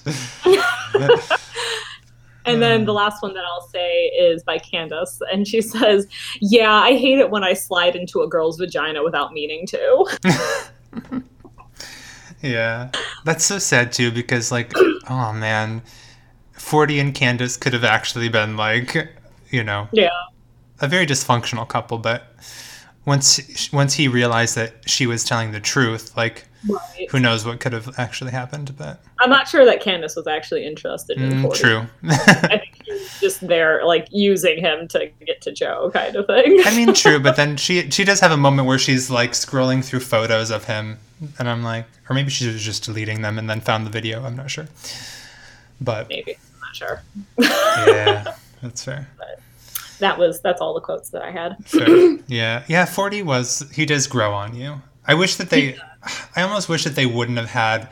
And 2.49 2.63
then 2.63 2.81
hmm. 2.81 2.87
the 2.87 2.95
last 2.95 3.23
one 3.23 3.35
that 3.35 3.45
I'll 3.45 3.69
say 3.69 4.07
is 4.07 4.43
by 4.43 4.59
Candace. 4.59 5.21
And 5.33 5.47
she 5.47 5.61
says, 5.75 6.07
Yeah, 6.41 6.73
I 6.73 6.97
hate 6.97 7.19
it 7.19 7.31
when 7.31 7.45
I 7.45 7.53
slide 7.53 7.97
into 7.97 8.23
a 8.23 8.29
girl's 8.29 8.59
vagina 8.59 9.03
without 9.03 9.33
meaning 9.33 9.67
to. 9.67 11.23
Yeah, 12.43 12.91
that's 13.25 13.45
so 13.45 13.59
sad 13.59 13.93
too 13.93 14.11
because 14.11 14.53
like, 14.53 14.73
oh 15.09 15.33
man, 15.33 15.83
Forty 16.53 16.99
and 16.99 17.15
Candace 17.15 17.57
could 17.57 17.73
have 17.73 17.85
actually 17.85 18.29
been 18.29 18.57
like, 18.57 18.97
you 19.51 19.65
know, 19.65 19.89
yeah. 19.93 20.11
a 20.81 20.89
very 20.89 21.07
dysfunctional 21.07 21.67
couple. 21.67 21.99
But 21.99 22.35
once 23.05 23.73
once 23.73 23.95
he 23.95 24.09
realized 24.09 24.55
that 24.57 24.89
she 24.89 25.07
was 25.07 25.25
telling 25.25 25.53
the 25.53 25.61
truth, 25.61 26.17
like, 26.17 26.48
Right. 26.69 27.09
who 27.11 27.21
knows 27.21 27.45
what 27.45 27.61
could 27.61 27.73
have 27.73 27.99
actually 27.99 28.33
happened? 28.33 28.75
But 28.77 29.01
I'm 29.21 29.31
not 29.31 29.47
sure 29.49 29.65
that 29.65 29.81
Candace 29.81 30.17
was 30.17 30.27
actually 30.27 30.67
interested 30.67 31.19
in 31.19 31.31
mm, 31.33 31.43
Forty. 31.43 31.61
true. 31.61 31.83
I 32.09 32.59
think 32.59 32.83
she 32.85 32.93
was 32.93 33.21
just 33.21 33.47
there, 33.47 33.85
like, 33.85 34.09
using 34.11 34.59
him 34.59 34.89
to 34.89 35.11
get 35.25 35.41
to 35.43 35.53
Joe, 35.53 35.91
kind 35.93 36.17
of 36.17 36.27
thing. 36.27 36.61
I 36.65 36.75
mean, 36.77 36.93
true, 36.95 37.21
but 37.21 37.37
then 37.37 37.57
she 37.65 37.91
she 37.91 38.05
does 38.05 38.21
have 38.21 38.33
a 38.33 38.37
moment 38.37 38.67
where 38.67 38.79
she's 38.79 39.11
like 39.11 39.33
scrolling 39.33 39.85
through 39.85 40.01
photos 40.01 40.51
of 40.51 40.65
him, 40.65 40.99
and 41.39 41.49
I'm 41.49 41.63
like, 41.63 41.87
or 42.11 42.15
maybe 42.15 42.31
she 42.31 42.47
was 42.49 42.63
just 42.63 42.85
deleting 42.85 43.23
them 43.23 43.39
and 43.39 43.49
then 43.49 43.61
found 43.61 43.87
the 43.87 43.91
video. 43.91 44.25
I'm 44.25 44.35
not 44.37 44.51
sure, 44.51 44.67
but 45.81 46.09
Maybe. 46.09 46.37
I'm 46.55 46.61
not 46.61 46.77
sure. 46.77 47.03
yeah, 47.87 48.35
that's 48.63 48.85
fair. 48.85 49.09
That 50.01 50.17
was, 50.17 50.41
that's 50.41 50.61
all 50.61 50.75
the 50.75 50.81
quotes 50.81 51.11
that 51.11 51.23
I 51.23 51.33
had. 51.33 51.57
fair. 51.67 52.19
Yeah, 52.29 52.63
yeah. 52.69 52.85
Forty 52.85 53.23
was 53.23 53.69
he 53.75 53.85
does 53.87 54.07
grow 54.07 54.33
on 54.33 54.55
you. 54.55 54.81
I 55.07 55.15
wish 55.15 55.37
that 55.37 55.49
they, 55.51 55.77
I 56.37 56.43
almost 56.43 56.69
wish 56.69 56.85
that 56.85 56.95
they 56.95 57.07
wouldn't 57.07 57.39
have 57.39 57.51
had 57.51 57.89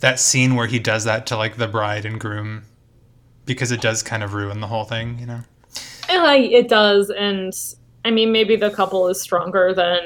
that 0.00 0.18
scene 0.18 0.54
where 0.54 0.66
he 0.66 0.78
does 0.78 1.04
that 1.04 1.26
to 1.26 1.36
like 1.36 1.56
the 1.56 1.68
bride 1.68 2.04
and 2.04 2.18
groom, 2.18 2.64
because 3.46 3.70
it 3.70 3.80
does 3.80 4.02
kind 4.02 4.22
of 4.22 4.34
ruin 4.34 4.60
the 4.60 4.66
whole 4.66 4.84
thing, 4.84 5.18
you 5.18 5.26
know. 5.26 5.40
Like, 6.08 6.50
it 6.50 6.68
does. 6.68 7.10
And 7.10 7.52
I 8.04 8.10
mean, 8.10 8.32
maybe 8.32 8.56
the 8.56 8.70
couple 8.70 9.08
is 9.08 9.20
stronger 9.20 9.72
than 9.74 10.00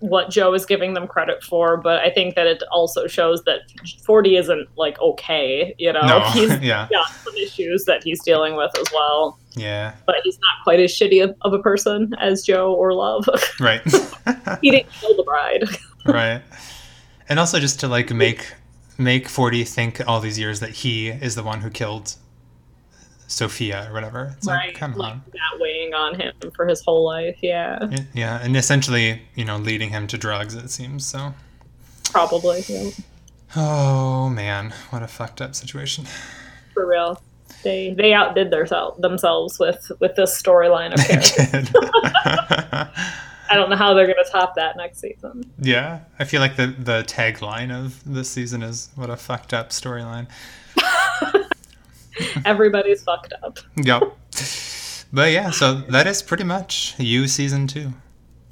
what 0.00 0.30
Joe 0.30 0.52
is 0.54 0.66
giving 0.66 0.94
them 0.94 1.06
credit 1.06 1.42
for, 1.42 1.76
but 1.76 2.00
I 2.00 2.10
think 2.10 2.34
that 2.34 2.46
it 2.46 2.62
also 2.70 3.06
shows 3.06 3.42
that 3.44 3.60
Forty 4.04 4.36
isn't 4.36 4.68
like 4.76 5.00
okay, 5.00 5.74
you 5.78 5.92
know. 5.92 6.02
No, 6.02 6.20
He's 6.32 6.58
yeah, 6.60 6.88
got 6.90 7.08
some 7.08 7.34
issues 7.36 7.84
that 7.86 8.02
he's 8.04 8.22
dealing 8.22 8.56
with 8.56 8.76
as 8.78 8.86
well, 8.92 9.38
yeah, 9.54 9.94
but 10.06 10.16
he's 10.22 10.38
not 10.38 10.64
quite 10.64 10.80
as 10.80 10.92
shitty 10.92 11.34
of 11.40 11.52
a 11.52 11.58
person 11.60 12.14
as 12.20 12.42
Joe 12.42 12.74
or 12.74 12.92
Love. 12.92 13.26
right. 13.60 13.82
he 14.60 14.70
didn't 14.70 14.90
kill 14.92 15.16
the 15.16 15.24
bride. 15.24 15.64
right 16.04 16.42
and 17.28 17.38
also 17.38 17.58
just 17.58 17.80
to 17.80 17.88
like 17.88 18.10
make 18.10 18.52
make 18.98 19.28
Forty 19.28 19.64
think 19.64 20.06
all 20.06 20.20
these 20.20 20.38
years 20.38 20.60
that 20.60 20.70
he 20.70 21.08
is 21.08 21.34
the 21.34 21.42
one 21.42 21.60
who 21.60 21.70
killed 21.70 22.14
sophia 23.28 23.88
or 23.90 23.92
whatever 23.92 24.34
it's 24.36 24.46
like 24.46 24.76
come 24.76 24.94
like 24.94 25.12
on 25.14 25.22
that 25.32 25.58
weighing 25.60 25.92
on 25.92 26.14
him 26.14 26.32
for 26.54 26.66
his 26.66 26.80
whole 26.84 27.04
life. 27.04 27.36
Yeah, 27.42 27.90
yeah 28.14 28.40
and 28.42 28.56
essentially 28.56 29.22
you 29.34 29.44
know 29.44 29.56
leading 29.56 29.90
him 29.90 30.06
to 30.08 30.18
drugs 30.18 30.54
it 30.54 30.70
seems 30.70 31.04
so 31.04 31.34
probably. 32.04 32.62
Yeah, 32.68 32.90
oh 33.56 34.28
man 34.28 34.72
what 34.90 35.02
a 35.02 35.08
fucked 35.08 35.40
up 35.40 35.54
situation 35.54 36.06
for 36.76 36.86
real. 36.86 37.20
They 37.64 37.94
they 37.94 38.12
outdid 38.12 38.50
their 38.50 38.66
themselves 38.98 39.58
with 39.58 39.90
with 39.98 40.14
this 40.14 40.40
storyline 40.40 40.92
of 40.92 41.00
characters. 41.08 41.72
I 43.50 43.54
don't 43.54 43.70
know 43.70 43.76
how 43.76 43.94
they're 43.94 44.06
going 44.06 44.22
to 44.24 44.30
top 44.30 44.54
that 44.56 44.76
next 44.76 44.98
season. 45.00 45.50
yeah 45.58 46.00
i 46.18 46.24
feel 46.24 46.40
like 46.40 46.56
the 46.56 46.66
the 46.66 47.04
tagline 47.06 47.70
of 47.70 48.02
this 48.04 48.28
season 48.30 48.62
is 48.62 48.90
what 48.96 49.08
a 49.10 49.16
fucked 49.16 49.52
up 49.54 49.70
storyline 49.70 50.26
Everybody's 52.44 53.02
fucked 53.02 53.32
up. 53.42 53.58
yep 53.76 54.02
but 55.12 55.32
yeah 55.32 55.50
so 55.50 55.74
that 55.74 56.06
is 56.06 56.22
pretty 56.22 56.44
much 56.44 56.94
you 56.98 57.28
season 57.28 57.66
two 57.66 57.92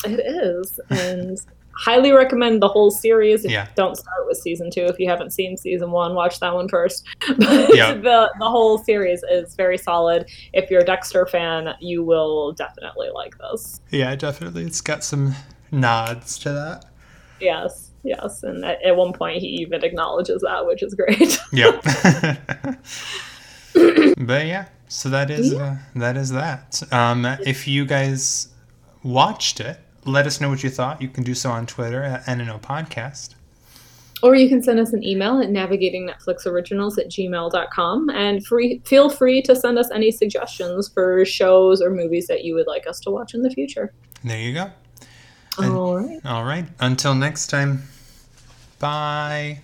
It 0.04 0.20
is, 0.20 0.78
and 0.90 1.38
highly 1.76 2.12
recommend 2.12 2.62
the 2.62 2.68
whole 2.68 2.90
series. 2.90 3.44
Yeah. 3.44 3.68
Don't 3.74 3.96
start 3.96 4.26
with 4.26 4.38
season 4.38 4.70
two 4.70 4.82
if 4.84 4.98
you 4.98 5.08
haven't 5.08 5.30
seen 5.32 5.56
season 5.56 5.90
one. 5.90 6.14
Watch 6.14 6.40
that 6.40 6.54
one 6.54 6.68
first. 6.68 7.04
But 7.38 7.74
Yeah. 7.74 7.94
the 8.08 8.30
the 8.38 8.48
whole 8.48 8.78
series 8.78 9.22
is 9.30 9.54
very 9.54 9.78
solid. 9.78 10.28
If 10.52 10.70
you're 10.70 10.82
a 10.82 10.84
Dexter 10.84 11.26
fan, 11.26 11.74
you 11.80 12.02
will 12.04 12.52
definitely 12.52 13.10
like 13.14 13.37
this. 13.38 13.80
yeah 13.90 14.14
definitely 14.16 14.64
it's 14.64 14.80
got 14.80 15.02
some 15.04 15.34
nods 15.70 16.38
to 16.40 16.50
that 16.52 16.84
Yes, 17.40 17.90
yes, 18.04 18.42
and 18.44 18.64
at, 18.64 18.80
at 18.84 18.96
one 18.96 19.12
point 19.12 19.38
he 19.42 19.48
even 19.48 19.82
acknowledges 19.84 20.42
that, 20.42 20.66
which 20.66 20.82
is 20.82 20.94
great. 20.94 21.38
Yep. 21.52 21.82
but 24.18 24.46
yeah, 24.46 24.66
so 24.88 25.08
that 25.10 25.30
is 25.30 25.52
uh, 25.52 25.76
that 25.96 26.16
is 26.16 26.30
that. 26.30 26.82
Um, 26.92 27.26
if 27.44 27.66
you 27.66 27.84
guys 27.84 28.48
watched 29.02 29.60
it, 29.60 29.78
let 30.05 30.27
us 30.27 30.40
know 30.40 30.49
what 30.49 30.62
you 30.62 30.71
thought. 30.71 31.01
You 31.03 31.09
can 31.09 31.25
do 31.25 31.35
so 31.35 31.51
on 31.51 31.67
Twitter 31.67 32.03
at 32.03 32.25
NNO 32.27 32.61
Podcast. 32.61 33.35
Or 34.23 34.35
you 34.35 34.49
can 34.49 34.62
send 34.62 34.79
us 34.81 34.93
an 34.93 35.05
email 35.05 35.38
at 35.40 35.49
navigatingnetflixoriginals 35.51 36.99
at 36.99 37.09
gmail.com 37.11 38.11
and 38.11 38.47
free, 38.47 38.81
feel 38.87 39.11
free 39.11 39.43
to 39.43 39.55
send 39.55 39.79
us 39.79 39.90
any 39.90 40.11
suggestions 40.11 40.88
for 40.88 41.25
shows 41.27 41.83
or 41.83 41.90
movies 41.90 42.27
that 42.29 42.43
you 42.45 42.55
would 42.55 42.67
like 42.67 42.87
us 42.87 43.01
to 43.01 43.11
watch 43.11 43.35
in 43.35 43.43
the 43.43 43.51
future. 43.51 43.93
There 44.23 44.38
you 44.38 44.55
go. 44.55 44.71
And- 45.59 45.77
All 45.77 45.97
right. 45.99 46.21
All 46.25 46.45
right. 46.45 46.64
Until 46.81 47.14
next 47.14 47.49
time. 47.49 47.83
Bye. 48.79 49.61